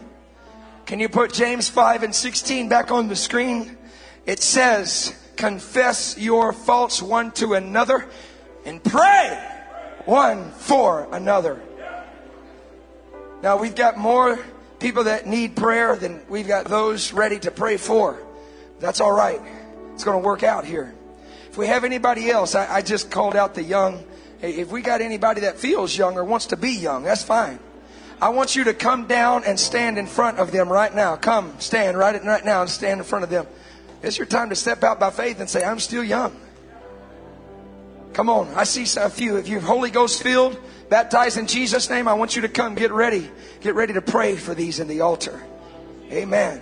Can 0.85 0.99
you 0.99 1.07
put 1.07 1.31
James 1.31 1.69
5 1.69 2.03
and 2.03 2.13
16 2.13 2.67
back 2.67 2.91
on 2.91 3.07
the 3.07 3.15
screen? 3.15 3.77
It 4.25 4.41
says, 4.41 5.15
confess 5.35 6.17
your 6.17 6.53
faults 6.53 7.01
one 7.01 7.31
to 7.33 7.53
another 7.53 8.07
and 8.65 8.83
pray 8.83 9.49
one 10.05 10.51
for 10.51 11.07
another. 11.11 11.61
Now 13.41 13.57
we've 13.57 13.75
got 13.75 13.97
more 13.97 14.39
people 14.79 15.05
that 15.05 15.27
need 15.27 15.55
prayer 15.55 15.95
than 15.95 16.21
we've 16.27 16.47
got 16.47 16.65
those 16.65 17.13
ready 17.13 17.39
to 17.39 17.51
pray 17.51 17.77
for. 17.77 18.21
That's 18.79 18.99
all 18.99 19.11
right. 19.11 19.41
It's 19.93 20.03
going 20.03 20.21
to 20.21 20.25
work 20.25 20.43
out 20.43 20.65
here. 20.65 20.93
If 21.49 21.57
we 21.57 21.67
have 21.67 21.83
anybody 21.83 22.29
else, 22.29 22.55
I, 22.55 22.75
I 22.75 22.81
just 22.81 23.11
called 23.11 23.35
out 23.35 23.53
the 23.53 23.63
young. 23.63 24.03
If 24.41 24.71
we 24.71 24.81
got 24.81 25.01
anybody 25.01 25.41
that 25.41 25.57
feels 25.57 25.97
young 25.97 26.17
or 26.17 26.23
wants 26.23 26.47
to 26.47 26.57
be 26.57 26.71
young, 26.71 27.03
that's 27.03 27.23
fine. 27.23 27.59
I 28.21 28.29
want 28.29 28.55
you 28.55 28.65
to 28.65 28.73
come 28.73 29.07
down 29.07 29.43
and 29.45 29.59
stand 29.59 29.97
in 29.97 30.07
front 30.07 30.39
of 30.39 30.51
them 30.51 30.71
right 30.71 30.93
now. 30.93 31.15
Come, 31.15 31.59
stand 31.59 31.97
right, 31.97 32.23
right 32.23 32.45
now 32.45 32.61
and 32.61 32.69
stand 32.69 32.99
in 32.99 33.05
front 33.05 33.23
of 33.23 33.29
them. 33.29 33.47
It's 34.01 34.17
your 34.17 34.27
time 34.27 34.49
to 34.49 34.55
step 34.55 34.83
out 34.83 34.99
by 34.99 35.11
faith 35.11 35.39
and 35.39 35.49
say, 35.49 35.63
I'm 35.63 35.79
still 35.79 36.03
young. 36.03 36.35
Come 38.13 38.29
on. 38.29 38.53
I 38.55 38.63
see 38.63 38.85
a 38.99 39.09
few. 39.09 39.37
If 39.37 39.47
you're 39.47 39.59
Holy 39.59 39.89
Ghost 39.89 40.21
filled, 40.21 40.59
baptized 40.89 41.37
in 41.37 41.47
Jesus' 41.47 41.89
name, 41.89 42.07
I 42.07 42.13
want 42.13 42.35
you 42.35 42.43
to 42.43 42.49
come 42.49 42.75
get 42.75 42.91
ready. 42.91 43.29
Get 43.61 43.75
ready 43.75 43.93
to 43.93 44.01
pray 44.01 44.35
for 44.35 44.53
these 44.53 44.79
in 44.79 44.87
the 44.87 45.01
altar. 45.01 45.41
Amen. 46.11 46.61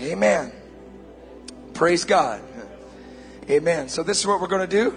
Amen. 0.00 0.52
Praise 1.74 2.04
God. 2.04 2.40
Amen. 3.50 3.88
So 3.88 4.02
this 4.02 4.18
is 4.18 4.26
what 4.26 4.40
we're 4.40 4.46
going 4.46 4.66
to 4.68 4.76
do. 4.76 4.96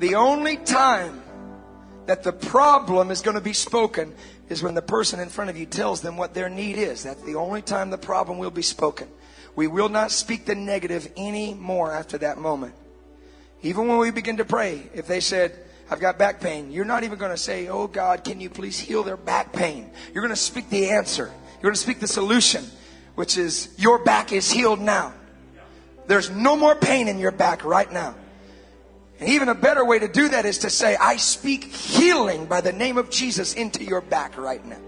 The 0.00 0.14
only 0.14 0.56
time 0.56 1.22
that 2.08 2.22
the 2.22 2.32
problem 2.32 3.10
is 3.10 3.20
going 3.20 3.34
to 3.34 3.40
be 3.40 3.52
spoken 3.52 4.14
is 4.48 4.62
when 4.62 4.72
the 4.72 4.80
person 4.80 5.20
in 5.20 5.28
front 5.28 5.50
of 5.50 5.58
you 5.58 5.66
tells 5.66 6.00
them 6.00 6.16
what 6.16 6.32
their 6.32 6.48
need 6.48 6.78
is. 6.78 7.02
That's 7.02 7.20
the 7.22 7.34
only 7.34 7.60
time 7.60 7.90
the 7.90 7.98
problem 7.98 8.38
will 8.38 8.50
be 8.50 8.62
spoken. 8.62 9.08
We 9.54 9.66
will 9.66 9.90
not 9.90 10.10
speak 10.10 10.46
the 10.46 10.54
negative 10.54 11.12
anymore 11.18 11.92
after 11.92 12.16
that 12.18 12.38
moment. 12.38 12.74
Even 13.60 13.88
when 13.88 13.98
we 13.98 14.10
begin 14.10 14.38
to 14.38 14.46
pray, 14.46 14.88
if 14.94 15.06
they 15.06 15.20
said, 15.20 15.52
I've 15.90 16.00
got 16.00 16.16
back 16.16 16.40
pain, 16.40 16.70
you're 16.70 16.86
not 16.86 17.04
even 17.04 17.18
going 17.18 17.30
to 17.30 17.36
say, 17.36 17.68
Oh 17.68 17.86
God, 17.86 18.24
can 18.24 18.40
you 18.40 18.48
please 18.48 18.78
heal 18.78 19.02
their 19.02 19.18
back 19.18 19.52
pain? 19.52 19.90
You're 20.14 20.22
going 20.22 20.34
to 20.34 20.36
speak 20.36 20.70
the 20.70 20.88
answer. 20.88 21.30
You're 21.54 21.62
going 21.62 21.74
to 21.74 21.80
speak 21.80 22.00
the 22.00 22.06
solution, 22.06 22.64
which 23.16 23.36
is 23.36 23.74
your 23.76 24.02
back 24.02 24.32
is 24.32 24.50
healed 24.50 24.80
now. 24.80 25.12
There's 26.06 26.30
no 26.30 26.56
more 26.56 26.74
pain 26.74 27.06
in 27.06 27.18
your 27.18 27.32
back 27.32 27.66
right 27.66 27.92
now. 27.92 28.14
And 29.20 29.28
even 29.30 29.48
a 29.48 29.54
better 29.54 29.84
way 29.84 29.98
to 29.98 30.08
do 30.08 30.28
that 30.28 30.44
is 30.44 30.58
to 30.58 30.70
say, 30.70 30.96
I 30.96 31.16
speak 31.16 31.64
healing 31.64 32.46
by 32.46 32.60
the 32.60 32.72
name 32.72 32.98
of 32.98 33.10
Jesus 33.10 33.54
into 33.54 33.84
your 33.84 34.00
back 34.00 34.38
right 34.38 34.64
now. 34.64 34.78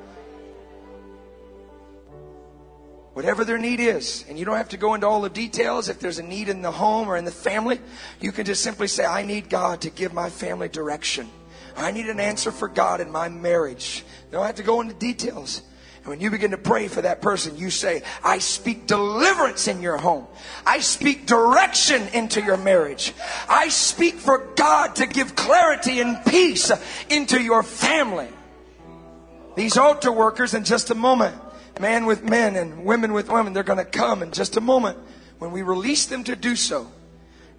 whatever 3.12 3.44
their 3.44 3.58
need 3.58 3.80
is. 3.80 4.24
And 4.28 4.38
you 4.38 4.46
don't 4.46 4.56
have 4.56 4.70
to 4.70 4.76
go 4.76 4.94
into 4.94 5.06
all 5.06 5.20
the 5.20 5.28
details. 5.28 5.88
If 5.88 6.00
there's 6.00 6.18
a 6.18 6.22
need 6.22 6.48
in 6.48 6.62
the 6.62 6.70
home 6.70 7.06
or 7.08 7.18
in 7.18 7.26
the 7.26 7.30
family, 7.30 7.78
you 8.20 8.32
can 8.32 8.46
just 8.46 8.62
simply 8.62 8.88
say, 8.88 9.04
I 9.04 9.22
need 9.26 9.50
God 9.50 9.82
to 9.82 9.90
give 9.90 10.14
my 10.14 10.30
family 10.30 10.68
direction. 10.68 11.28
I 11.76 11.90
need 11.90 12.06
an 12.06 12.18
answer 12.18 12.50
for 12.50 12.68
God 12.68 13.00
in 13.00 13.10
my 13.10 13.28
marriage. 13.28 14.04
You 14.26 14.38
don't 14.38 14.46
have 14.46 14.54
to 14.56 14.62
go 14.62 14.80
into 14.80 14.94
details. 14.94 15.62
And 16.00 16.06
when 16.06 16.20
you 16.20 16.30
begin 16.30 16.52
to 16.52 16.58
pray 16.58 16.88
for 16.88 17.02
that 17.02 17.20
person, 17.20 17.58
you 17.58 17.68
say, 17.68 18.02
I 18.24 18.38
speak 18.38 18.86
deliverance 18.86 19.68
in 19.68 19.82
your 19.82 19.98
home. 19.98 20.26
I 20.64 20.80
speak 20.80 21.26
direction 21.26 22.08
into 22.14 22.40
your 22.40 22.56
marriage. 22.56 23.12
I 23.48 23.68
speak 23.68 24.14
for 24.14 24.48
God 24.56 24.96
to 24.96 25.06
give 25.06 25.36
clarity 25.36 26.00
and 26.00 26.24
peace 26.24 26.72
into 27.10 27.40
your 27.40 27.62
family. 27.62 28.28
These 29.56 29.76
altar 29.76 30.10
workers, 30.10 30.54
in 30.54 30.64
just 30.64 30.90
a 30.90 30.94
moment, 30.94 31.36
man 31.80 32.06
with 32.06 32.22
men 32.22 32.56
and 32.56 32.84
women 32.86 33.12
with 33.12 33.28
women, 33.28 33.52
they're 33.52 33.62
going 33.62 33.78
to 33.78 33.84
come 33.84 34.22
in 34.22 34.32
just 34.32 34.56
a 34.56 34.60
moment 34.60 34.98
when 35.38 35.50
we 35.50 35.60
release 35.60 36.06
them 36.06 36.24
to 36.24 36.36
do 36.36 36.56
so. 36.56 36.90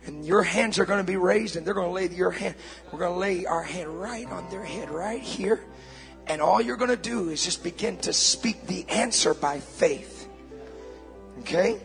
And 0.05 0.25
your 0.25 0.41
hands 0.41 0.79
are 0.79 0.85
going 0.85 0.99
to 0.99 1.11
be 1.11 1.17
raised 1.17 1.57
and 1.57 1.65
they're 1.65 1.75
going 1.75 1.89
to 1.89 1.93
lay 1.93 2.07
your 2.07 2.31
hand, 2.31 2.55
we're 2.91 2.99
going 2.99 3.13
to 3.13 3.19
lay 3.19 3.45
our 3.45 3.61
hand 3.61 4.01
right 4.01 4.27
on 4.31 4.49
their 4.49 4.63
head 4.63 4.89
right 4.89 5.21
here. 5.21 5.63
And 6.31 6.41
all 6.41 6.61
you're 6.61 6.77
going 6.77 6.91
to 6.91 6.95
do 6.95 7.27
is 7.27 7.43
just 7.43 7.61
begin 7.61 7.97
to 7.97 8.13
speak 8.13 8.65
the 8.65 8.87
answer 8.87 9.33
by 9.33 9.59
faith. 9.59 10.29
Okay? 11.39 11.77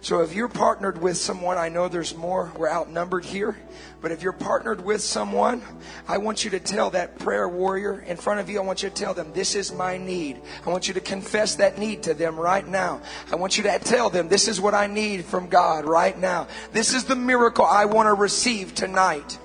So 0.00 0.22
if 0.22 0.34
you're 0.34 0.48
partnered 0.48 1.00
with 1.00 1.16
someone, 1.16 1.56
I 1.56 1.68
know 1.68 1.86
there's 1.86 2.16
more, 2.16 2.50
we're 2.56 2.68
outnumbered 2.68 3.24
here, 3.24 3.56
but 4.00 4.10
if 4.10 4.24
you're 4.24 4.32
partnered 4.32 4.84
with 4.84 5.02
someone, 5.02 5.62
I 6.08 6.18
want 6.18 6.42
you 6.42 6.50
to 6.50 6.58
tell 6.58 6.90
that 6.90 7.20
prayer 7.20 7.48
warrior 7.48 8.00
in 8.00 8.16
front 8.16 8.40
of 8.40 8.50
you, 8.50 8.58
I 8.58 8.64
want 8.64 8.82
you 8.82 8.88
to 8.88 8.94
tell 8.94 9.14
them, 9.14 9.32
this 9.34 9.54
is 9.54 9.72
my 9.72 9.98
need. 9.98 10.40
I 10.66 10.70
want 10.70 10.88
you 10.88 10.94
to 10.94 11.00
confess 11.00 11.54
that 11.56 11.78
need 11.78 12.02
to 12.04 12.14
them 12.14 12.40
right 12.40 12.66
now. 12.66 13.02
I 13.30 13.36
want 13.36 13.56
you 13.56 13.62
to 13.62 13.78
tell 13.78 14.10
them, 14.10 14.28
this 14.28 14.48
is 14.48 14.60
what 14.60 14.74
I 14.74 14.88
need 14.88 15.24
from 15.26 15.48
God 15.48 15.84
right 15.84 16.18
now. 16.18 16.48
This 16.72 16.92
is 16.92 17.04
the 17.04 17.14
miracle 17.14 17.66
I 17.66 17.84
want 17.84 18.08
to 18.08 18.14
receive 18.14 18.74
tonight. 18.74 19.38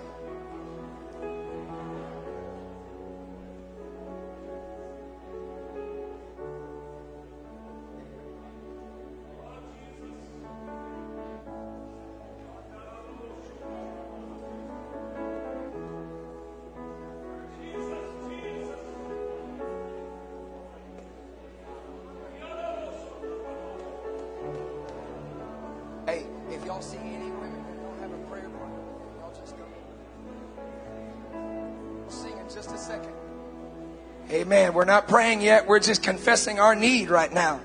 We're 34.86 34.92
not 34.92 35.08
praying 35.08 35.42
yet. 35.42 35.66
We're 35.66 35.80
just 35.80 36.04
confessing 36.04 36.60
our 36.60 36.76
need 36.76 37.10
right 37.10 37.34
now. 37.34 37.60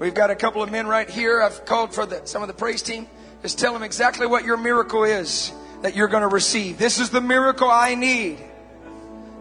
We've 0.00 0.12
got 0.12 0.30
a 0.30 0.34
couple 0.34 0.60
of 0.60 0.68
men 0.68 0.88
right 0.88 1.08
here. 1.08 1.40
I've 1.40 1.64
called 1.64 1.94
for 1.94 2.04
the, 2.04 2.26
some 2.26 2.42
of 2.42 2.48
the 2.48 2.54
praise 2.54 2.82
team. 2.82 3.06
Just 3.42 3.60
tell 3.60 3.72
them 3.72 3.84
exactly 3.84 4.26
what 4.26 4.42
your 4.44 4.56
miracle 4.56 5.04
is 5.04 5.52
that 5.82 5.94
you're 5.94 6.08
going 6.08 6.22
to 6.22 6.28
receive. 6.28 6.78
This 6.78 6.98
is 6.98 7.10
the 7.10 7.20
miracle 7.20 7.70
I 7.70 7.94
need. 7.94 8.40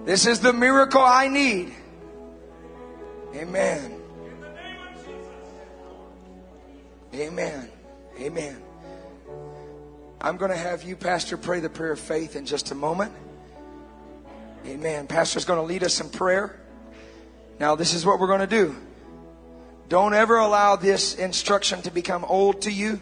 This 0.06 0.28
is 0.28 0.42
the 0.42 0.54
miracle 0.54 1.02
I 1.02 1.28
need. 1.28 1.74
Amen. 3.34 4.00
Amen. 7.16 7.70
Amen. 8.20 8.62
I'm 10.22 10.38
going 10.38 10.52
to 10.52 10.58
have 10.58 10.84
you, 10.84 10.96
Pastor, 10.96 11.36
pray 11.36 11.62
the 11.62 11.70
prayer 11.70 11.94
of 11.94 12.00
faith 12.00 12.36
in 12.36 12.46
just 12.46 12.70
a 12.70 12.76
moment. 12.76 13.12
Amen. 14.68 15.08
Pastor's 15.08 15.46
going 15.46 15.58
to 15.58 15.66
lead 15.66 15.84
us 15.84 16.00
in 16.00 16.10
prayer. 16.10 16.59
Now, 17.60 17.76
this 17.76 17.94
is 17.94 18.06
what 18.06 18.20
we're 18.20 18.28
going 18.28 18.40
to 18.40 18.48
do. 18.48 18.76
Don't 19.90 20.14
ever 20.14 20.38
allow 20.38 20.76
this 20.76 21.16
instruction 21.16 21.82
to 21.82 21.92
become 21.92 22.24
old 22.24 22.62
to 22.62 22.72
you. 22.72 23.00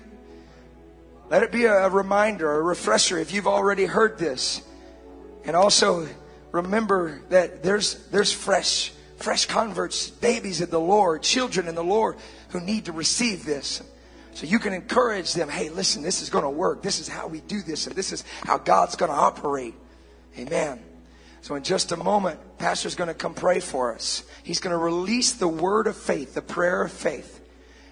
Let 1.29 1.43
it 1.43 1.51
be 1.51 1.65
a 1.65 1.89
reminder, 1.89 2.51
a 2.51 2.61
refresher 2.61 3.19
if 3.19 3.33
you've 3.33 3.47
already 3.47 3.85
heard 3.85 4.17
this. 4.17 4.61
And 5.45 5.55
also 5.55 6.07
remember 6.51 7.21
that 7.29 7.61
there's, 7.61 8.07
there's 8.07 8.31
fresh, 8.31 8.93
fresh 9.17 9.45
converts, 9.45 10.09
babies 10.09 10.61
in 10.61 10.69
the 10.69 10.79
Lord, 10.79 11.21
children 11.21 11.67
in 11.67 11.75
the 11.75 11.83
Lord 11.83 12.15
who 12.49 12.61
need 12.61 12.85
to 12.85 12.93
receive 12.93 13.45
this. 13.45 13.83
So 14.33 14.45
you 14.45 14.59
can 14.59 14.73
encourage 14.73 15.33
them, 15.33 15.49
hey, 15.49 15.69
listen, 15.69 16.03
this 16.03 16.21
is 16.21 16.29
going 16.29 16.45
to 16.45 16.49
work. 16.49 16.81
This 16.81 16.99
is 16.99 17.07
how 17.07 17.27
we 17.27 17.41
do 17.41 17.61
this, 17.61 17.87
and 17.87 17.95
this 17.95 18.13
is 18.13 18.23
how 18.43 18.57
God's 18.57 18.95
going 18.95 19.11
to 19.11 19.17
operate. 19.17 19.73
Amen. 20.37 20.79
So 21.47 21.55
in 21.55 21.63
just 21.63 21.93
a 21.93 21.95
moment, 21.95 22.41
Pastor's 22.57 22.95
going 22.95 23.07
to 23.07 23.13
come 23.13 23.33
pray 23.33 23.61
for 23.61 23.95
us. 23.95 24.23
He's 24.43 24.59
going 24.59 24.73
to 24.73 24.77
release 24.77 25.31
the 25.31 25.47
word 25.47 25.87
of 25.87 25.95
faith, 25.95 26.33
the 26.33 26.41
prayer 26.41 26.81
of 26.81 26.91
faith, 26.91 27.39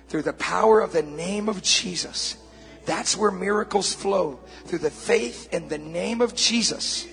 through 0.09 0.23
the 0.23 0.33
power 0.33 0.81
of 0.81 0.91
the 0.91 1.03
name 1.03 1.47
of 1.47 1.63
Jesus. 1.63 2.35
That's 2.85 3.15
where 3.15 3.31
miracles 3.31 3.93
flow, 3.93 4.41
through 4.65 4.79
the 4.79 4.89
faith 4.89 5.53
in 5.53 5.69
the 5.69 5.77
name 5.77 6.19
of 6.19 6.35
Jesus. 6.35 7.07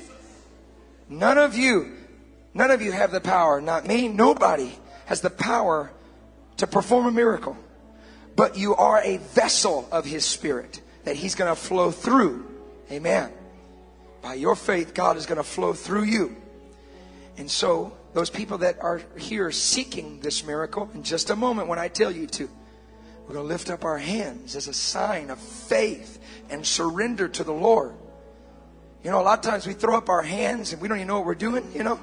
None 1.08 1.38
of 1.38 1.56
you, 1.56 1.92
none 2.54 2.72
of 2.72 2.82
you 2.82 2.90
have 2.90 3.12
the 3.12 3.20
power, 3.20 3.60
not 3.60 3.86
me, 3.86 4.08
nobody 4.08 4.72
has 5.06 5.20
the 5.20 5.30
power 5.30 5.92
to 6.56 6.66
perform 6.66 7.06
a 7.06 7.12
miracle. 7.12 7.56
But 8.34 8.58
you 8.58 8.74
are 8.74 9.00
a 9.04 9.18
vessel 9.18 9.88
of 9.92 10.06
His 10.06 10.24
Spirit 10.24 10.80
that 11.04 11.14
He's 11.14 11.36
going 11.36 11.54
to 11.54 11.60
flow 11.60 11.92
through. 11.92 12.44
Amen. 12.90 13.30
By 14.22 14.34
your 14.34 14.54
faith, 14.54 14.94
God 14.94 15.16
is 15.16 15.26
going 15.26 15.38
to 15.38 15.44
flow 15.44 15.72
through 15.72 16.04
you. 16.04 16.36
And 17.36 17.50
so, 17.50 17.96
those 18.14 18.30
people 18.30 18.58
that 18.58 18.80
are 18.80 19.02
here 19.16 19.50
seeking 19.50 20.20
this 20.20 20.44
miracle, 20.44 20.88
in 20.94 21.02
just 21.02 21.30
a 21.30 21.36
moment 21.36 21.68
when 21.68 21.78
I 21.78 21.88
tell 21.88 22.10
you 22.10 22.26
to, 22.28 22.48
we're 23.26 23.34
going 23.34 23.44
to 23.44 23.48
lift 23.48 23.70
up 23.70 23.84
our 23.84 23.98
hands 23.98 24.54
as 24.54 24.68
a 24.68 24.72
sign 24.72 25.30
of 25.30 25.38
faith 25.38 26.20
and 26.50 26.66
surrender 26.66 27.28
to 27.28 27.44
the 27.44 27.52
Lord. 27.52 27.94
You 29.02 29.10
know, 29.10 29.20
a 29.20 29.22
lot 29.22 29.38
of 29.38 29.50
times 29.50 29.66
we 29.66 29.72
throw 29.72 29.96
up 29.96 30.08
our 30.08 30.22
hands 30.22 30.72
and 30.72 30.80
we 30.80 30.88
don't 30.88 30.98
even 30.98 31.08
know 31.08 31.16
what 31.16 31.26
we're 31.26 31.34
doing, 31.34 31.72
you 31.74 31.82
know. 31.82 31.98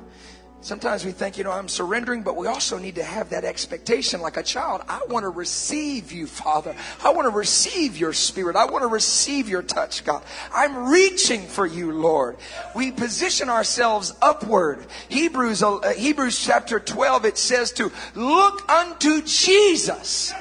Sometimes 0.62 1.06
we 1.06 1.14
think, 1.14 1.38
you 1.38 1.46
know, 1.46 1.52
I'm 1.52 1.70
surrendering, 1.70 2.22
but 2.22 2.36
we 2.36 2.46
also 2.48 2.78
need 2.78 2.96
to 2.96 3.04
have 3.04 3.30
that 3.30 3.46
expectation 3.46 4.20
like 4.20 4.36
a 4.36 4.44
child. 4.44 4.82
I 4.90 5.02
want 5.08 5.24
to 5.24 5.30
receive 5.30 6.12
you, 6.12 6.28
Father. 6.28 6.76
I 7.02 7.12
want 7.14 7.28
to 7.28 7.36
receive 7.36 7.98
your 7.98 8.12
spirit. 8.12 8.58
I 8.58 8.66
want 8.66 8.84
to 8.84 8.90
receive 8.90 9.48
your 9.48 9.62
touch, 9.62 10.04
God. 10.04 10.22
I'm 10.54 10.90
reaching 10.90 11.48
for 11.48 11.66
you, 11.66 11.94
Lord. 11.94 12.36
We 12.76 12.92
position 12.92 13.50
ourselves 13.50 14.14
upward. 14.22 14.86
Hebrews, 15.08 15.64
uh, 15.64 15.94
Hebrews 15.94 16.44
chapter 16.44 16.78
12, 16.78 17.24
it 17.24 17.38
says 17.38 17.72
to 17.74 17.90
look 18.14 18.70
unto 18.70 19.22
Jesus, 19.22 20.34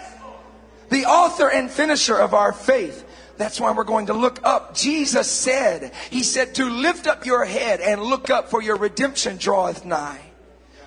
the 0.88 1.04
author 1.04 1.48
and 1.48 1.70
finisher 1.70 2.16
of 2.16 2.34
our 2.34 2.52
faith. 2.52 3.04
That's 3.38 3.60
why 3.60 3.70
we're 3.72 3.84
going 3.84 4.06
to 4.06 4.14
look 4.14 4.40
up. 4.44 4.74
Jesus 4.74 5.30
said, 5.30 5.92
He 6.10 6.22
said 6.22 6.56
to 6.56 6.68
lift 6.68 7.06
up 7.06 7.24
your 7.24 7.44
head 7.44 7.80
and 7.80 8.02
look 8.02 8.30
up 8.30 8.50
for 8.50 8.60
your 8.60 8.76
redemption 8.76 9.36
draweth 9.36 9.84
nigh. 9.84 10.20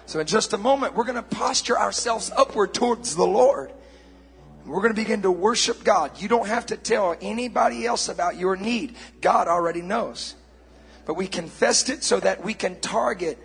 So 0.05 0.19
in 0.19 0.27
just 0.27 0.51
a 0.53 0.57
moment, 0.57 0.93
we're 0.93 1.05
going 1.05 1.15
to 1.15 1.23
posture 1.23 1.79
ourselves 1.79 2.31
upward 2.35 2.73
towards 2.73 3.15
the 3.15 3.25
Lord. 3.25 3.71
We're 4.65 4.81
going 4.81 4.93
to 4.93 5.01
begin 5.01 5.21
to 5.23 5.31
worship 5.31 5.83
God. 5.83 6.21
You 6.21 6.27
don't 6.27 6.47
have 6.47 6.67
to 6.67 6.77
tell 6.77 7.15
anybody 7.21 7.85
else 7.85 8.09
about 8.09 8.37
your 8.37 8.55
need. 8.55 8.95
God 9.21 9.47
already 9.47 9.81
knows. 9.81 10.35
But 11.05 11.15
we 11.15 11.27
confessed 11.27 11.89
it 11.89 12.03
so 12.03 12.19
that 12.19 12.43
we 12.43 12.53
can 12.53 12.79
target 12.79 13.39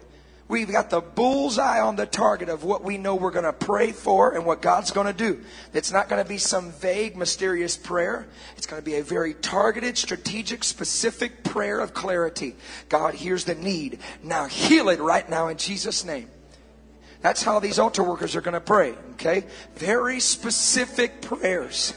We've 0.49 0.71
got 0.71 0.91
the 0.91 1.01
bullseye 1.01 1.81
on 1.81 1.97
the 1.97 2.07
target 2.07 2.49
of 2.49 2.63
what 2.63 2.85
we 2.85 2.99
know 2.99 3.17
we're 3.17 3.33
going 3.33 3.45
to 3.45 3.53
pray 3.53 3.91
for 3.91 4.33
and 4.33 4.47
what 4.47 4.63
God's 4.63 4.93
going 4.93 5.09
to 5.09 5.13
do. 5.13 5.43
It's 5.73 5.91
not 5.91 6.09
going 6.09 6.23
to 6.23 6.29
be 6.29 6.39
some 6.39 6.71
vague, 6.71 7.17
mysterious 7.17 7.77
prayer. 7.77 8.29
It's 8.57 8.67
going 8.67 8.81
to 8.81 8.85
be 8.85 8.95
a 8.95 9.03
very 9.03 9.35
targeted, 9.35 9.99
strategic, 9.99 10.63
specific 10.63 11.43
prayer 11.43 11.81
of 11.81 11.95
clarity. 11.95 12.55
God, 12.89 13.15
here's 13.15 13.45
the 13.45 13.57
need. 13.57 13.99
Now 14.23 14.47
heal 14.47 14.89
it 14.89 15.01
right 15.01 15.29
now 15.29 15.49
in 15.49 15.57
Jesus' 15.57 16.05
name. 16.05 16.29
That's 17.23 17.43
how 17.43 17.59
these 17.59 17.81
altar 17.81 18.05
workers 18.05 18.37
are 18.37 18.41
going 18.41 18.55
to 18.55 18.61
pray, 18.61 18.95
okay? 19.15 19.47
Very 19.75 20.21
specific 20.21 21.23
prayers. 21.23 21.93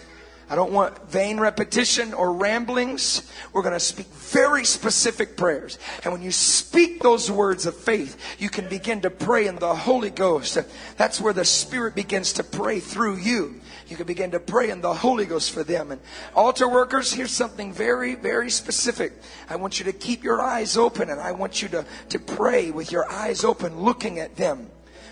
I 0.49 0.55
don't 0.55 0.71
want 0.71 1.09
vain 1.11 1.39
repetition 1.39 2.13
or 2.13 2.33
ramblings. 2.33 3.31
We're 3.53 3.61
going 3.61 3.75
to 3.75 3.79
speak 3.79 4.07
very 4.07 4.65
specific 4.65 5.37
prayers. 5.37 5.77
And 6.03 6.11
when 6.11 6.23
you 6.23 6.31
speak 6.31 7.01
those 7.01 7.29
words 7.29 7.67
of 7.67 7.75
faith, 7.75 8.17
you 8.39 8.49
can 8.49 8.67
begin 8.67 9.01
to 9.01 9.11
pray 9.11 9.45
in 9.45 9.57
the 9.57 9.75
Holy 9.75 10.09
Ghost. 10.09 10.57
That's 10.97 11.21
where 11.21 11.33
the 11.33 11.45
Spirit 11.45 11.93
begins 11.93 12.33
to 12.33 12.43
pray 12.43 12.79
through 12.79 13.17
you. 13.17 13.61
You 13.87 13.95
can 13.95 14.07
begin 14.07 14.31
to 14.31 14.39
pray 14.39 14.71
in 14.71 14.81
the 14.81 14.93
Holy 14.93 15.25
Ghost 15.25 15.51
for 15.51 15.63
them. 15.63 15.91
And 15.91 16.01
altar 16.35 16.67
workers, 16.67 17.13
here's 17.13 17.31
something 17.31 17.71
very, 17.71 18.15
very 18.15 18.49
specific. 18.49 19.13
I 19.49 19.55
want 19.55 19.77
you 19.77 19.85
to 19.85 19.93
keep 19.93 20.23
your 20.23 20.41
eyes 20.41 20.77
open 20.77 21.11
and 21.11 21.19
I 21.19 21.31
want 21.31 21.61
you 21.61 21.67
to, 21.69 21.85
to 22.09 22.19
pray 22.19 22.71
with 22.71 22.91
your 22.91 23.09
eyes 23.09 23.43
open, 23.43 23.81
looking 23.81 24.19
at 24.19 24.35
them. 24.35 24.69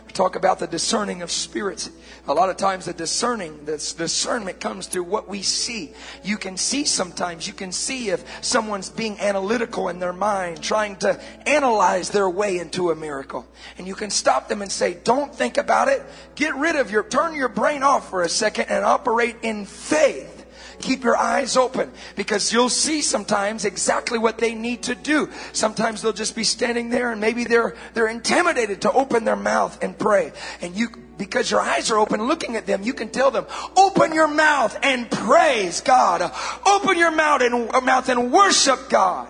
We 0.08 0.14
talk 0.14 0.38
about 0.38 0.60
the 0.60 0.68
discerning 0.68 1.22
of 1.22 1.30
spirits. 1.32 1.90
A 2.30 2.34
lot 2.34 2.50
of 2.50 2.56
times 2.56 2.86
the 2.86 2.94
discerning, 2.94 3.66
this 3.66 3.92
discernment 3.92 4.62
comes 4.62 4.88
through 4.88 5.04
what 5.04 5.28
we 5.28 5.42
see. 5.42 5.94
You 6.24 6.38
can 6.38 6.56
see 6.56 6.86
sometimes, 6.86 7.46
you 7.46 7.52
can 7.52 7.74
see 7.74 8.10
if 8.10 8.24
someone's 8.42 8.90
being 8.90 9.20
analytical 9.20 9.90
in 9.90 10.00
their 10.00 10.14
mind, 10.14 10.64
trying 10.64 10.96
to 10.98 11.22
analyze 11.46 12.10
their 12.10 12.30
way 12.30 12.58
into 12.58 12.92
a 12.92 12.96
miracle. 12.96 13.46
And 13.78 13.86
you 13.86 13.96
can 13.96 14.10
stop 14.10 14.48
them 14.48 14.62
and 14.62 14.72
say, 14.72 14.98
don't 15.04 15.36
think 15.36 15.58
about 15.58 15.90
it. 15.90 16.02
Get 16.36 16.56
rid 16.56 16.78
of 16.78 16.90
your, 16.90 17.04
turn 17.04 17.36
your 17.36 17.50
brain 17.50 17.84
off 17.84 18.10
for 18.10 18.24
a 18.24 18.30
second 18.30 18.68
and 18.70 18.86
operate 18.86 19.36
in 19.42 19.66
faith 19.66 20.37
keep 20.80 21.04
your 21.04 21.18
eyes 21.18 21.58
open 21.58 21.92
because 22.16 22.52
you'll 22.52 22.70
see 22.70 23.02
sometimes 23.02 23.66
exactly 23.66 24.18
what 24.18 24.38
they 24.38 24.54
need 24.56 24.84
to 24.84 24.96
do. 24.96 25.30
Sometimes 25.54 26.02
they'll 26.02 26.14
just 26.14 26.36
be 26.36 26.44
standing 26.44 26.90
there 26.90 27.12
and 27.12 27.22
maybe 27.22 27.44
they're, 27.44 27.76
they're 27.94 28.08
intimidated 28.08 28.82
to 28.82 28.92
open 28.92 29.26
their 29.26 29.36
mouth 29.36 29.84
and 29.84 29.98
pray. 29.98 30.32
And 30.62 30.76
you, 30.76 30.90
because 31.18 31.50
your 31.50 31.62
eyes 31.62 31.92
are 31.92 31.98
open 31.98 32.28
looking 32.28 32.56
at 32.56 32.66
them, 32.66 32.84
you 32.84 32.94
can 32.94 33.10
tell 33.10 33.32
them, 33.32 33.46
open 33.76 34.14
your 34.14 34.28
mouth 34.28 34.78
and 34.84 35.10
praise 35.10 35.82
God. 35.82 36.32
Open 36.66 36.98
your 36.98 37.12
mouth 37.12 37.42
and, 37.42 37.86
mouth 37.86 38.10
and 38.10 38.32
worship 38.32 38.90
God. 38.90 39.30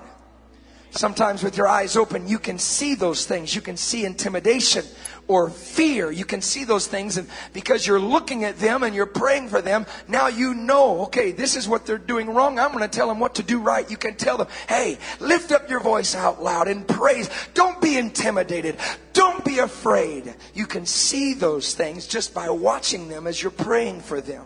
Sometimes 0.91 1.43
with 1.43 1.57
your 1.57 1.67
eyes 1.67 1.95
open, 1.95 2.27
you 2.27 2.39
can 2.39 2.57
see 2.57 2.95
those 2.95 3.25
things. 3.25 3.53
You 3.53 3.61
can 3.61 3.77
see 3.77 4.05
intimidation 4.05 4.83
or 5.27 5.49
fear. 5.49 6.11
You 6.11 6.25
can 6.25 6.41
see 6.41 6.63
those 6.63 6.87
things 6.87 7.17
and 7.17 7.27
because 7.53 7.85
you're 7.85 7.99
looking 7.99 8.43
at 8.43 8.59
them 8.59 8.83
and 8.83 8.95
you're 8.95 9.05
praying 9.05 9.49
for 9.49 9.61
them, 9.61 9.85
now 10.07 10.27
you 10.27 10.53
know, 10.53 11.01
okay, 11.03 11.31
this 11.31 11.55
is 11.55 11.67
what 11.67 11.85
they're 11.85 11.97
doing 11.97 12.29
wrong. 12.29 12.59
I'm 12.59 12.71
going 12.71 12.83
to 12.83 12.87
tell 12.87 13.07
them 13.07 13.19
what 13.19 13.35
to 13.35 13.43
do 13.43 13.59
right. 13.59 13.89
You 13.89 13.97
can 13.97 14.15
tell 14.15 14.37
them, 14.37 14.47
hey, 14.69 14.97
lift 15.19 15.51
up 15.51 15.69
your 15.69 15.79
voice 15.79 16.15
out 16.15 16.41
loud 16.41 16.67
and 16.67 16.87
praise. 16.87 17.29
Don't 17.53 17.81
be 17.81 17.97
intimidated. 17.97 18.77
Don't 19.13 19.43
be 19.43 19.59
afraid. 19.59 20.33
You 20.53 20.65
can 20.65 20.85
see 20.85 21.33
those 21.33 21.73
things 21.73 22.07
just 22.07 22.33
by 22.33 22.49
watching 22.49 23.09
them 23.09 23.27
as 23.27 23.41
you're 23.41 23.51
praying 23.51 24.01
for 24.01 24.21
them. 24.21 24.45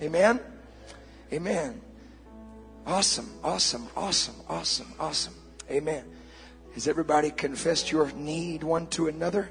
Amen? 0.00 0.40
Amen. 1.32 1.80
Awesome, 2.86 3.30
awesome, 3.44 3.86
awesome, 3.96 4.34
awesome, 4.48 4.92
awesome. 4.98 5.34
Amen. 5.70 6.04
Has 6.74 6.88
everybody 6.88 7.30
confessed 7.30 7.92
your 7.92 8.10
need 8.12 8.64
one 8.64 8.86
to 8.88 9.06
another? 9.06 9.50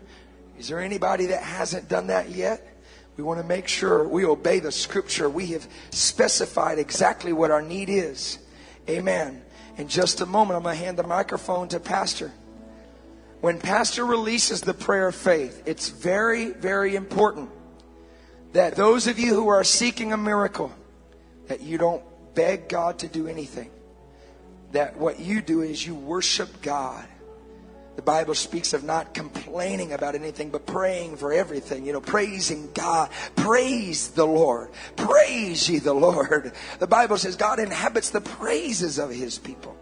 Is 0.62 0.68
there 0.68 0.80
anybody 0.80 1.26
that 1.26 1.41
hasn't 1.41 1.89
done 1.89 2.05
that 2.07 2.30
yet? 2.30 2.78
We 3.18 3.24
want 3.24 3.41
to 3.41 3.43
make 3.43 3.68
sure 3.68 4.07
we 4.07 4.26
obey 4.26 4.59
the 4.59 4.72
scripture. 4.72 5.28
We 5.28 5.47
have 5.47 5.68
specified 5.89 6.78
exactly 6.78 7.34
what 7.34 7.49
our 7.49 7.64
need 7.64 7.89
is. 7.89 8.38
Amen. 8.88 9.41
In 9.78 9.88
just 9.88 10.22
a 10.22 10.28
moment, 10.28 10.57
I'm 10.57 10.62
going 10.62 10.78
to 10.78 10.84
hand 10.84 10.99
the 10.99 11.03
microphone 11.03 11.68
to 11.70 11.80
Pastor. 11.80 12.32
When 13.39 13.59
Pastor 13.59 14.05
releases 14.05 14.62
the 14.62 14.76
prayer 14.76 15.07
of 15.07 15.16
faith, 15.16 15.64
it's 15.66 15.89
very, 15.89 16.51
very 16.51 16.95
important 16.95 17.49
that 18.53 18.76
those 18.76 19.07
of 19.07 19.18
you 19.18 19.34
who 19.34 19.47
are 19.47 19.64
seeking 19.64 20.14
a 20.14 20.18
miracle, 20.18 20.72
that 21.47 21.62
you 21.62 21.80
don't 21.80 22.03
beg 22.36 22.70
God 22.70 22.99
to 22.99 23.07
do 23.07 23.26
anything. 23.26 23.72
That 24.74 24.95
what 24.95 25.20
you 25.20 25.41
do 25.41 25.62
is 25.62 25.84
you 25.84 25.95
worship 25.95 26.62
God 26.62 27.07
the 28.02 28.06
Bible 28.12 28.34
speaks 28.34 28.74
of 28.74 28.84
not 28.84 29.14
complaining 29.14 29.93
about 29.93 30.16
anything, 30.16 30.49
but 30.49 30.66
praying 30.66 31.18
for 31.18 31.32
everything. 31.32 31.86
You 31.86 31.93
know, 31.93 32.02
praising 32.02 32.68
God. 32.74 33.12
Praise 33.36 34.08
the 34.08 34.26
Lord. 34.26 34.72
Praise 34.95 35.70
ye 35.70 35.78
the 35.78 35.93
Lord. 35.93 36.52
The 36.80 36.88
Bible 36.88 37.20
says 37.20 37.36
God 37.36 37.60
inhabits 37.60 38.10
the 38.10 38.20
praises 38.20 38.97
of 38.97 39.12
his 39.12 39.38
people, 39.38 39.78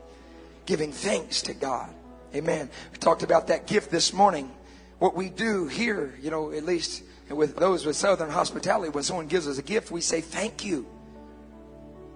giving 0.65 0.91
thanks 0.91 1.43
to 1.43 1.53
God. 1.53 1.89
Amen. 2.35 2.69
We 2.91 2.97
talked 2.97 3.23
about 3.23 3.47
that 3.47 3.67
gift 3.67 3.89
this 3.89 4.11
morning. 4.11 4.51
What 4.97 5.15
we 5.15 5.29
do 5.29 5.67
here, 5.67 6.13
you 6.21 6.29
know, 6.29 6.51
at 6.51 6.65
least 6.65 7.03
with 7.29 7.55
those 7.55 7.85
with 7.85 7.95
Southern 7.95 8.29
hospitality, 8.29 8.89
when 8.89 9.05
someone 9.05 9.27
gives 9.27 9.47
us 9.47 9.59
a 9.59 9.63
gift, 9.63 9.91
we 9.91 10.01
say 10.01 10.19
thank 10.19 10.65
you. 10.65 10.85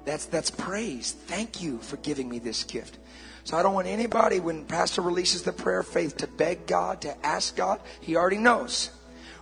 That's, 0.03 0.25
that's 0.25 0.51
praise. 0.51 1.13
Thank 1.13 1.61
you 1.61 1.77
for 1.79 1.95
giving 1.95 2.27
me 2.27 2.39
this 2.39 2.65
gift. 2.65 2.97
So 3.43 3.57
I 3.57 3.63
don't 3.63 3.73
want 3.73 3.87
anybody, 3.87 4.39
when 4.39 4.65
Pastor 4.65 5.01
releases 5.01 5.43
the 5.43 5.51
prayer 5.51 5.79
of 5.79 5.87
faith, 5.87 6.17
to 6.17 6.27
beg 6.27 6.65
God, 6.65 7.01
to 7.01 7.25
ask 7.25 7.55
God. 7.55 7.81
He 7.99 8.15
already 8.15 8.37
knows. 8.37 8.89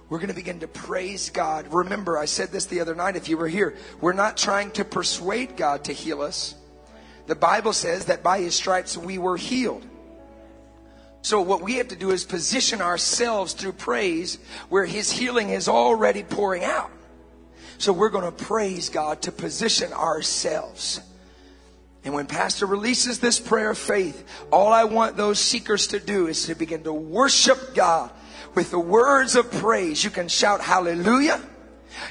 We're 0.09 0.17
going 0.17 0.29
to 0.29 0.35
begin 0.35 0.59
to 0.59 0.67
praise 0.67 1.29
God. 1.29 1.71
Remember, 1.71 2.17
I 2.17 2.25
said 2.25 2.51
this 2.51 2.65
the 2.65 2.81
other 2.81 2.95
night 2.95 3.15
if 3.15 3.29
you 3.29 3.37
were 3.37 3.47
here. 3.47 3.77
We're 4.01 4.13
not 4.13 4.37
trying 4.37 4.71
to 4.71 4.83
persuade 4.83 5.55
God 5.55 5.85
to 5.85 5.93
heal 5.93 6.21
us. 6.21 6.55
The 7.27 7.35
Bible 7.35 7.73
says 7.73 8.05
that 8.05 8.23
by 8.23 8.39
his 8.39 8.55
stripes 8.55 8.97
we 8.97 9.17
were 9.17 9.37
healed. 9.37 9.85
So 11.21 11.39
what 11.41 11.61
we 11.61 11.75
have 11.75 11.89
to 11.89 11.95
do 11.95 12.09
is 12.09 12.25
position 12.25 12.81
ourselves 12.81 13.53
through 13.53 13.73
praise 13.73 14.39
where 14.69 14.85
his 14.85 15.11
healing 15.11 15.49
is 15.49 15.67
already 15.67 16.23
pouring 16.23 16.63
out. 16.63 16.91
So 17.77 17.93
we're 17.93 18.09
going 18.09 18.25
to 18.25 18.43
praise 18.43 18.89
God 18.89 19.21
to 19.21 19.31
position 19.31 19.93
ourselves. 19.93 20.99
And 22.03 22.13
when 22.13 22.25
Pastor 22.25 22.65
releases 22.65 23.19
this 23.19 23.39
prayer 23.39 23.71
of 23.71 23.77
faith, 23.77 24.25
all 24.51 24.73
I 24.73 24.85
want 24.85 25.17
those 25.17 25.39
seekers 25.39 25.87
to 25.87 25.99
do 25.99 26.27
is 26.27 26.45
to 26.47 26.55
begin 26.55 26.83
to 26.83 26.93
worship 26.93 27.75
God 27.75 28.09
with 28.55 28.71
the 28.71 28.79
words 28.79 29.35
of 29.35 29.51
praise. 29.51 30.03
You 30.03 30.09
can 30.09 30.27
shout 30.27 30.61
hallelujah. 30.61 31.39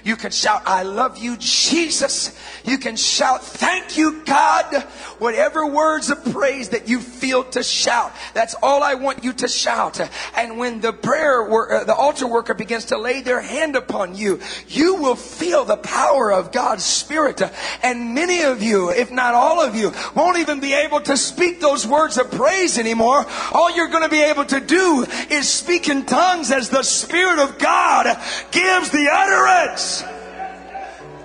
You 0.05 0.17
can 0.17 0.31
shout, 0.31 0.63
I 0.67 0.83
love 0.83 1.19
you, 1.19 1.37
Jesus. 1.39 2.37
You 2.65 2.79
can 2.79 2.97
shout, 2.97 3.45
thank 3.45 3.97
you, 3.97 4.23
God. 4.25 4.83
Whatever 5.19 5.67
words 5.67 6.11
of 6.11 6.25
praise 6.33 6.71
that 6.71 6.89
you 6.89 7.01
feel 7.01 7.45
to 7.45 7.63
shout, 7.63 8.13
that's 8.35 8.55
all 8.63 8.83
I 8.83 8.95
want 8.95 9.25
you 9.25 9.33
to 9.35 9.49
shout. 9.49 10.01
And 10.37 10.59
when 10.59 10.81
the 10.81 10.93
prayer, 10.93 11.43
uh, 11.43 11.85
the 11.85 11.95
altar 11.95 12.27
worker 12.27 12.55
begins 12.55 12.87
to 12.87 12.99
lay 12.99 13.21
their 13.21 13.41
hand 13.41 13.77
upon 13.77 14.15
you, 14.15 14.41
you 14.69 14.97
will 14.97 15.17
feel 15.17 15.65
the 15.65 15.77
power 15.77 16.33
of 16.33 16.53
God's 16.53 16.85
Spirit. 16.85 17.43
And 17.83 18.15
many 18.15 18.43
of 18.43 18.63
you, 18.63 18.91
if 18.91 19.11
not 19.11 19.35
all 19.35 19.61
of 19.61 19.75
you, 19.75 19.93
won't 20.15 20.39
even 20.39 20.61
be 20.61 20.75
able 20.75 21.01
to 21.03 21.17
speak 21.17 21.61
those 21.61 21.87
words 21.87 22.19
of 22.19 22.31
praise 22.31 22.79
anymore. 22.79 23.27
All 23.53 23.75
you're 23.75 23.89
going 23.89 24.05
to 24.05 24.09
be 24.09 24.23
able 24.23 24.45
to 24.47 24.61
do 24.61 25.07
is 25.31 25.49
speak 25.49 25.89
in 25.89 26.07
tongues 26.07 26.51
as 26.51 26.71
the 26.71 26.83
Spirit 26.83 27.39
of 27.39 27.59
God 27.59 28.07
gives 28.51 28.91
the 28.91 29.09
utterance. 29.11 29.70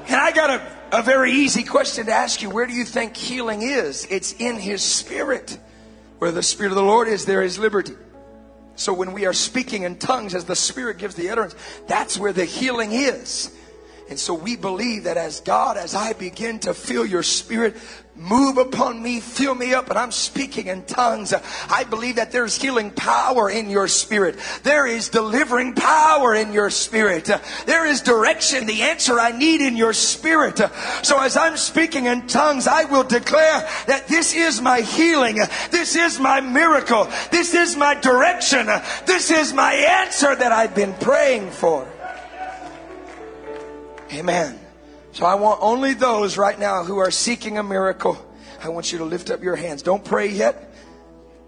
And 0.07 0.15
I 0.15 0.31
got 0.31 0.49
a, 0.49 0.99
a 0.99 1.01
very 1.01 1.31
easy 1.31 1.63
question 1.63 2.05
to 2.05 2.11
ask 2.11 2.41
you. 2.41 2.49
Where 2.49 2.67
do 2.67 2.73
you 2.73 2.85
think 2.85 3.17
healing 3.17 3.61
is? 3.61 4.07
It's 4.09 4.33
in 4.33 4.57
His 4.57 4.83
Spirit. 4.83 5.57
Where 6.19 6.31
the 6.31 6.43
Spirit 6.43 6.71
of 6.71 6.75
the 6.75 6.83
Lord 6.83 7.07
is, 7.07 7.25
there 7.25 7.41
is 7.41 7.59
liberty. 7.59 7.93
So 8.75 8.93
when 8.93 9.13
we 9.13 9.25
are 9.25 9.33
speaking 9.33 9.83
in 9.83 9.97
tongues, 9.97 10.35
as 10.35 10.45
the 10.45 10.55
Spirit 10.55 10.97
gives 10.97 11.15
the 11.15 11.29
utterance, 11.29 11.55
that's 11.87 12.17
where 12.17 12.33
the 12.33 12.45
healing 12.45 12.91
is. 12.91 13.51
And 14.09 14.19
so 14.19 14.33
we 14.33 14.55
believe 14.55 15.05
that 15.05 15.17
as 15.17 15.39
God, 15.39 15.77
as 15.77 15.95
I 15.95 16.13
begin 16.13 16.59
to 16.59 16.73
feel 16.73 17.05
your 17.05 17.23
spirit 17.23 17.75
move 18.18 18.57
upon 18.57 19.01
me, 19.01 19.20
fill 19.20 19.55
me 19.55 19.74
up, 19.74 19.89
and 19.89 19.99
I'm 19.99 20.11
speaking 20.11 20.68
in 20.68 20.84
tongues, 20.84 21.34
I 21.70 21.84
believe 21.84 22.16
that 22.16 22.32
there's 22.32 22.59
healing 22.61 22.91
power 22.91 23.49
in 23.49 23.70
your 23.70 23.88
spirit. 23.88 24.38
There 24.63 24.88
is 24.88 25.09
delivering 25.09 25.74
power 25.74 26.34
in 26.34 26.53
your 26.53 26.70
spirit. 26.70 27.30
There 27.66 27.86
is 27.86 28.01
direction, 28.01 28.66
the 28.66 28.84
answer 28.84 29.20
I 29.20 29.32
need 29.32 29.61
in 29.61 29.76
your 29.76 29.93
spirit. 29.93 30.59
So 31.03 31.20
as 31.20 31.38
I'm 31.38 31.57
speaking 31.57 32.05
in 32.05 32.28
tongues, 32.28 32.68
I 32.68 32.86
will 32.86 33.03
declare 33.03 33.68
that 33.88 34.07
this 34.07 34.34
is 34.34 34.61
my 34.61 34.82
healing. 34.82 35.38
This 35.72 35.95
is 35.95 36.20
my 36.20 36.41
miracle. 36.41 37.07
This 37.32 37.53
is 37.53 37.76
my 37.76 37.95
direction. 37.95 38.68
This 39.05 39.32
is 39.32 39.53
my 39.53 39.74
answer 39.74 40.36
that 40.36 40.51
I've 40.51 40.76
been 40.76 40.93
praying 40.93 41.51
for. 41.51 41.88
Amen. 44.13 44.64
So 45.16 45.26
I 45.26 45.36
want 45.36 45.59
only 45.61 45.93
those 45.93 46.38
right 46.38 46.59
now 46.59 46.84
who 46.84 46.97
are 46.97 47.09
seeking 47.09 47.57
a 47.57 47.63
miracle. 47.63 48.18
I 48.61 48.68
want 48.68 48.91
you 48.91 48.97
to 48.97 49.05
lift 49.05 49.30
up 49.30 49.41
your 49.41 49.55
hands. 49.55 49.82
Don't 49.82 50.03
pray 50.03 50.28
yet. 50.28 50.74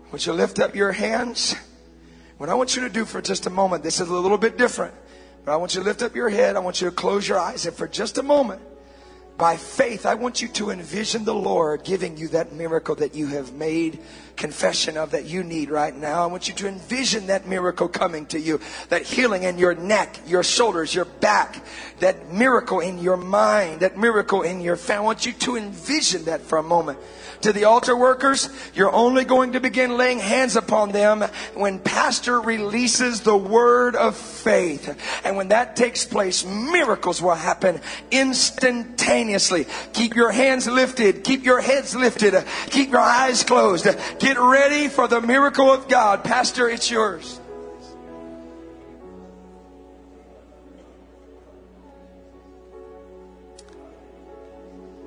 I 0.06 0.10
want 0.10 0.26
you 0.26 0.32
to 0.32 0.38
lift 0.38 0.60
up 0.60 0.74
your 0.74 0.94
hands. 0.94 1.54
What 2.38 2.48
I 2.48 2.54
want 2.54 2.78
you 2.78 2.84
to 2.84 2.90
do 2.90 3.04
for 3.04 3.22
just 3.22 3.46
a 3.46 3.50
moment, 3.50 3.84
this 3.84 4.00
is 4.00 4.08
a 4.08 4.14
little 4.14 4.38
bit 4.38 4.58
different, 4.58 4.94
but 5.44 5.52
I 5.52 5.58
want 5.58 5.76
you 5.76 5.82
to 5.82 5.86
lift 5.86 6.02
up 6.02 6.16
your 6.16 6.30
head. 6.30 6.56
I 6.56 6.60
want 6.60 6.80
you 6.80 6.90
to 6.90 6.96
close 6.96 7.28
your 7.28 7.40
eyes. 7.40 7.66
And 7.66 7.76
for 7.76 7.90
just 7.90 8.18
a 8.18 8.24
moment, 8.24 8.62
by 9.38 9.58
faith, 9.58 10.06
I 10.06 10.14
want 10.14 10.42
you 10.42 10.48
to 10.48 10.70
envision 10.70 11.26
the 11.26 11.36
Lord 11.36 11.84
giving 11.84 12.16
you 12.16 12.30
that 12.30 12.54
miracle 12.54 12.96
that 12.96 13.16
you 13.16 13.28
have 13.28 13.52
made 13.52 14.00
confession 14.38 14.96
of 14.96 15.12
that 15.12 15.26
you 15.26 15.44
need 15.44 15.70
right 15.70 15.96
now. 15.96 16.24
I 16.24 16.28
want 16.28 16.48
you 16.48 16.54
to 16.56 16.68
envision 16.68 17.28
that 17.28 17.48
miracle 17.48 17.88
coming 17.88 18.26
to 18.28 18.40
you, 18.40 18.62
that 18.90 19.02
healing 19.02 19.44
in 19.44 19.58
your 19.58 19.76
neck, 19.76 20.20
your 20.26 20.44
shoulders, 20.44 20.94
your 20.94 21.06
back, 21.06 21.66
that 22.00 22.32
miracle 22.32 22.80
in 22.80 23.00
your 23.00 23.18
mind, 23.18 23.82
that 23.82 23.98
miracle 23.98 24.44
in 24.44 24.62
your 24.62 24.78
family. 24.78 24.98
I 24.98 25.06
want 25.06 25.26
you 25.26 25.34
to 25.34 25.58
envision 25.58 26.26
that 26.26 26.42
for 26.42 26.58
a 26.58 26.64
moment. 26.64 27.00
To 27.42 27.54
the 27.54 27.66
altar 27.66 27.96
workers, 27.96 28.50
you're 28.74 28.92
only 28.92 29.24
going 29.24 29.54
to 29.54 29.60
begin 29.60 29.96
laying 29.96 30.18
hands 30.18 30.56
upon 30.56 30.92
them 30.92 31.22
when 31.54 31.78
pastor 31.78 32.42
releases 32.42 33.22
the 33.22 33.38
word 33.38 33.96
of 33.96 34.18
faith. 34.18 35.00
And 35.24 35.38
when 35.38 35.50
that 35.50 35.76
takes 35.76 36.04
place, 36.04 36.44
miracles 36.44 37.22
will 37.22 37.36
happen 37.36 37.80
instantaneously. 38.10 39.68
Keep 39.94 40.16
your 40.16 40.32
hands 40.32 40.68
lifted. 40.68 41.24
Keep 41.24 41.46
your 41.46 41.62
heads 41.62 41.96
lifted. 41.96 42.34
Keep 42.72 42.90
your 42.90 43.02
eyes 43.02 43.44
closed. 43.44 43.88
Get 44.28 44.40
ready 44.40 44.90
for 44.90 45.08
the 45.08 45.22
miracle 45.22 45.72
of 45.72 45.88
God. 45.88 46.22
Pastor, 46.22 46.68
it's 46.68 46.92
yours. 46.92 47.40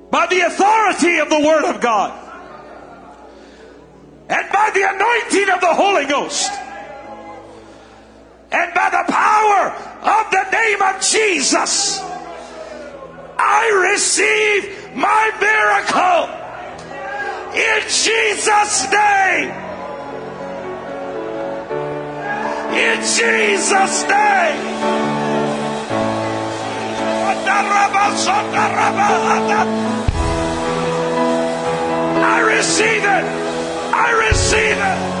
by 0.09 0.25
the 0.25 0.39
authority 0.41 1.19
of 1.19 1.29
the 1.29 1.39
Word 1.39 1.65
of 1.65 1.79
God 1.79 2.11
and 4.27 4.51
by 4.51 4.71
the 4.73 4.89
anointing 4.89 5.53
of 5.53 5.61
the 5.61 5.73
Holy 5.73 6.05
Ghost 6.07 6.51
and 8.51 8.73
by 8.73 8.89
the 8.89 9.05
power 9.07 9.69
of 10.01 10.31
the 10.31 10.49
name 10.51 10.81
of 10.81 10.99
Jesus, 10.99 11.99
I 13.37 13.87
receive 13.93 14.95
my 14.95 15.31
miracle 15.39 16.40
in 17.53 17.81
Jesus' 17.83 18.87
name. 18.91 19.51
In 22.73 22.99
Jesus' 23.01 24.03
name. 24.03 24.61
I 32.23 32.39
receive 32.39 33.03
it. 33.03 33.25
I 33.93 34.11
receive 34.29 34.77
it. 34.77 35.20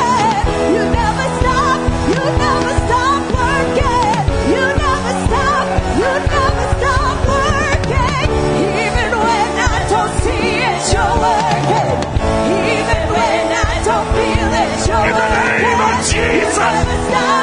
Jesus. 16.21 17.40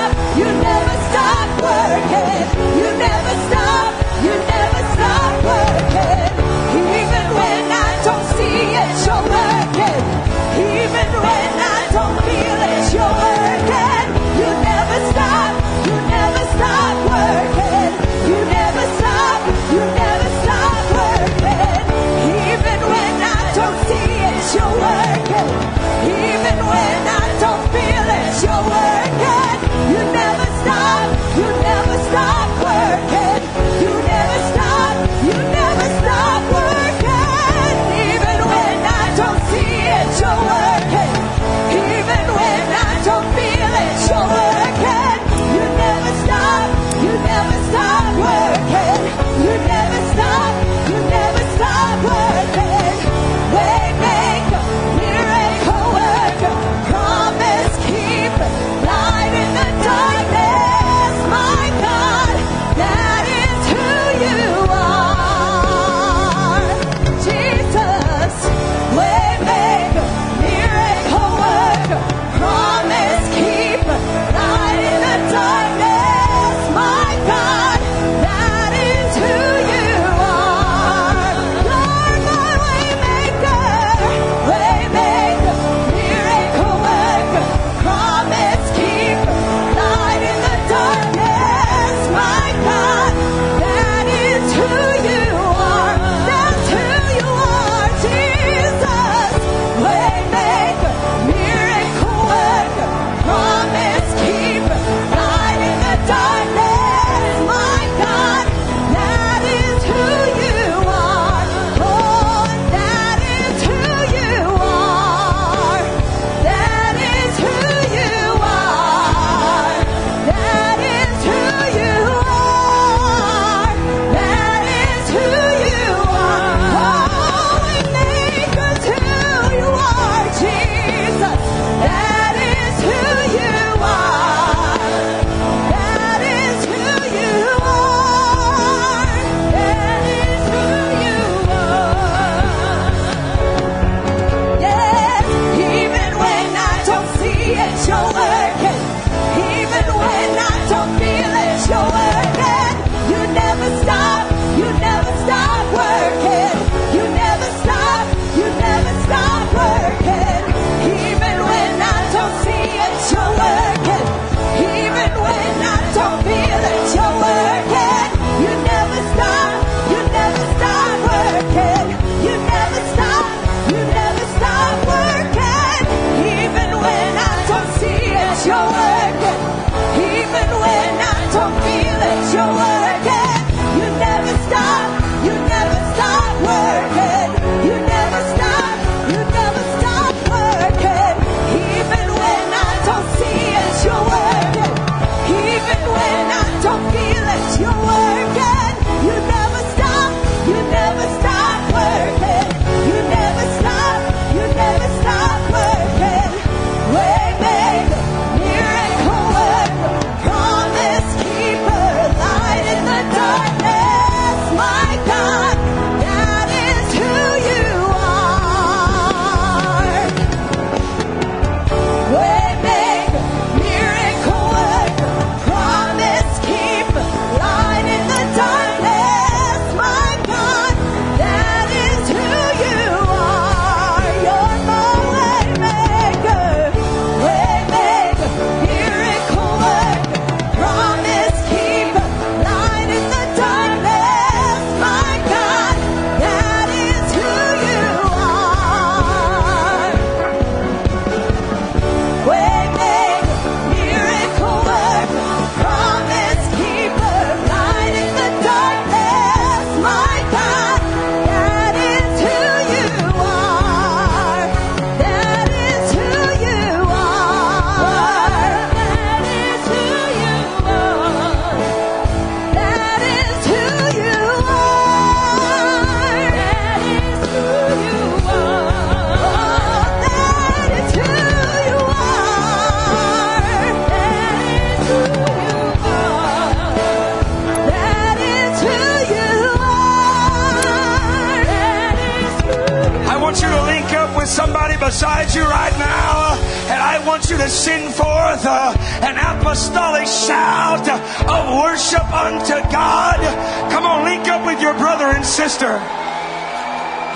Sister. 305.49 305.81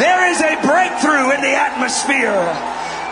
There 0.01 0.25
is 0.33 0.41
a 0.41 0.57
breakthrough 0.65 1.37
in 1.37 1.41
the 1.45 1.53
atmosphere. 1.53 2.41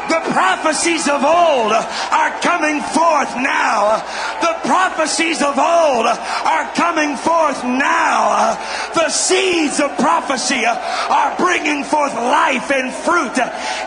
The 0.08 0.32
prophecies 0.32 1.06
of 1.08 1.22
old 1.22 1.72
are 1.72 2.32
coming 2.40 2.80
forth 2.80 3.36
now. 3.36 4.00
The 4.40 4.56
prophecies 4.64 5.42
of 5.42 5.58
old 5.58 6.06
are 6.08 6.72
coming 6.72 7.16
forth 7.16 7.62
now. 7.64 8.56
The 8.94 9.10
seeds 9.10 9.78
of 9.78 9.94
prophecy 9.98 10.64
are 10.64 11.36
bringing 11.36 11.84
forth 11.84 12.14
life 12.14 12.70
and 12.72 12.90
fruit. 12.90 13.36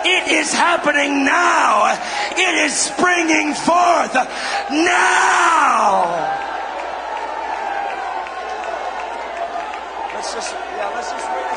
It 0.05 0.27
is 0.29 0.53
happening 0.53 1.25
now. 1.25 1.97
It 2.37 2.55
is 2.61 2.73
springing 2.73 3.55
forth 3.55 4.13
now. 4.69 6.43
Let's 10.13 10.33
just, 10.35 10.55
let's 10.95 11.11
just 11.11 11.27
wait 11.31 11.52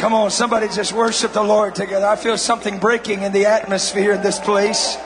Come 0.00 0.14
on, 0.14 0.30
somebody 0.30 0.66
just 0.68 0.94
worship 0.94 1.34
the 1.34 1.42
Lord 1.42 1.74
together. 1.74 2.06
I 2.06 2.16
feel 2.16 2.38
something 2.38 2.78
breaking 2.78 3.20
in 3.20 3.32
the 3.32 3.44
atmosphere 3.44 4.12
in 4.12 4.22
this 4.22 4.38
place. 4.38 4.96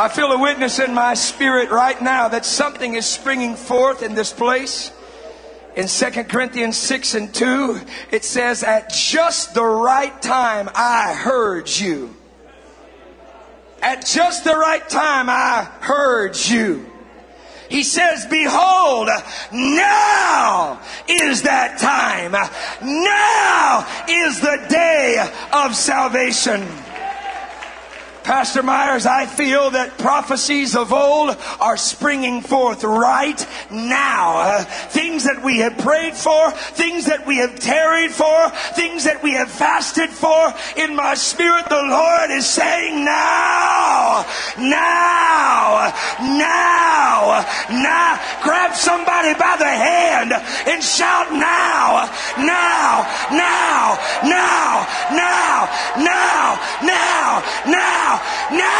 I 0.00 0.08
feel 0.08 0.32
a 0.32 0.40
witness 0.40 0.78
in 0.78 0.94
my 0.94 1.12
spirit 1.12 1.70
right 1.70 2.00
now 2.00 2.28
that 2.28 2.46
something 2.46 2.94
is 2.94 3.04
springing 3.04 3.54
forth 3.54 4.02
in 4.02 4.14
this 4.14 4.32
place. 4.32 4.92
In 5.76 5.88
2 5.88 6.24
Corinthians 6.24 6.78
6 6.78 7.14
and 7.16 7.34
2, 7.34 7.78
it 8.10 8.24
says, 8.24 8.62
At 8.62 8.90
just 8.94 9.52
the 9.52 9.62
right 9.62 10.22
time 10.22 10.70
I 10.74 11.12
heard 11.12 11.68
you. 11.68 12.16
At 13.82 14.06
just 14.06 14.44
the 14.44 14.56
right 14.56 14.88
time 14.88 15.28
I 15.28 15.68
heard 15.80 16.34
you. 16.48 16.90
He 17.68 17.82
says, 17.82 18.24
Behold, 18.24 19.10
now 19.52 20.80
is 21.08 21.42
that 21.42 21.78
time. 21.78 22.32
Now 22.32 23.86
is 24.08 24.40
the 24.40 24.66
day 24.70 25.30
of 25.52 25.76
salvation. 25.76 26.66
Pastor 28.30 28.62
Myers, 28.62 29.06
I 29.06 29.26
feel 29.26 29.70
that 29.70 29.98
prophecies 29.98 30.76
of 30.76 30.92
old 30.92 31.36
are 31.58 31.76
springing 31.76 32.42
forth 32.42 32.84
right 32.84 33.44
now. 33.72 34.38
Uh, 34.38 34.62
things 34.62 35.24
that 35.24 35.42
we 35.42 35.58
have 35.58 35.76
prayed 35.78 36.14
for, 36.14 36.52
things 36.52 37.06
that 37.06 37.26
we 37.26 37.38
have 37.38 37.58
tarried 37.58 38.12
for, 38.12 38.50
things 38.78 39.02
that 39.02 39.20
we 39.24 39.32
have 39.32 39.50
fasted 39.50 40.10
for. 40.10 40.54
In 40.76 40.94
my 40.94 41.14
spirit, 41.14 41.68
the 41.68 41.74
Lord 41.74 42.30
is 42.30 42.46
saying 42.46 43.04
now, 43.04 44.24
now, 44.56 45.90
now, 46.22 47.44
now. 47.68 48.20
Grab 48.44 48.76
somebody 48.76 49.34
by 49.34 49.56
the 49.58 49.66
hand 49.66 50.30
and 50.70 50.80
shout 50.84 51.32
now, 51.32 52.06
now, 52.38 53.10
now, 53.34 53.98
now, 54.22 54.86
now, 55.18 55.66
now, 55.98 56.60
now, 56.86 57.42
now. 57.66 58.19
No! 58.52 58.70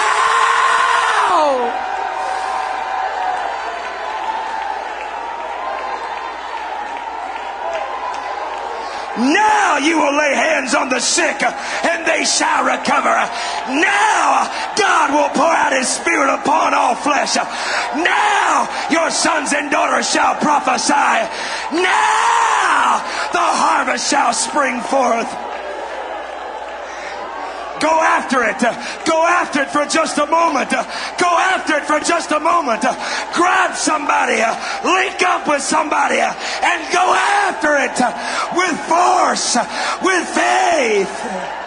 Now 9.18 9.76
you 9.76 9.98
will 9.98 10.16
lay 10.16 10.34
hands 10.34 10.74
on 10.74 10.88
the 10.88 11.00
sick 11.00 11.42
and 11.42 12.06
they 12.06 12.24
shall 12.24 12.64
recover. 12.64 13.16
Now 13.68 14.48
God 14.76 15.12
will 15.12 15.28
pour 15.30 15.52
out 15.52 15.72
his 15.72 15.88
spirit 15.88 16.32
upon 16.32 16.72
all 16.74 16.94
flesh. 16.94 17.36
Now 17.36 18.68
your 18.90 19.10
sons 19.10 19.52
and 19.52 19.70
daughters 19.70 20.10
shall 20.10 20.36
prophesy. 20.36 21.28
Now 21.72 23.02
the 23.32 23.48
harvest 23.60 24.08
shall 24.10 24.32
spring 24.32 24.80
forth. 24.80 25.49
Go 27.80 28.00
after 28.00 28.44
it. 28.44 28.60
Go 29.06 29.26
after 29.26 29.62
it 29.62 29.70
for 29.70 29.86
just 29.86 30.18
a 30.18 30.26
moment. 30.26 30.70
Go 30.70 31.32
after 31.32 31.76
it 31.76 31.84
for 31.84 32.00
just 32.00 32.30
a 32.30 32.40
moment. 32.40 32.82
Grab 33.34 33.74
somebody. 33.74 34.36
Link 34.84 35.22
up 35.22 35.48
with 35.48 35.62
somebody 35.62 36.20
and 36.20 36.92
go 36.92 37.14
after 37.14 37.76
it 37.76 37.98
with 38.54 38.76
force, 38.88 39.56
with 40.02 40.28
faith. 40.28 41.59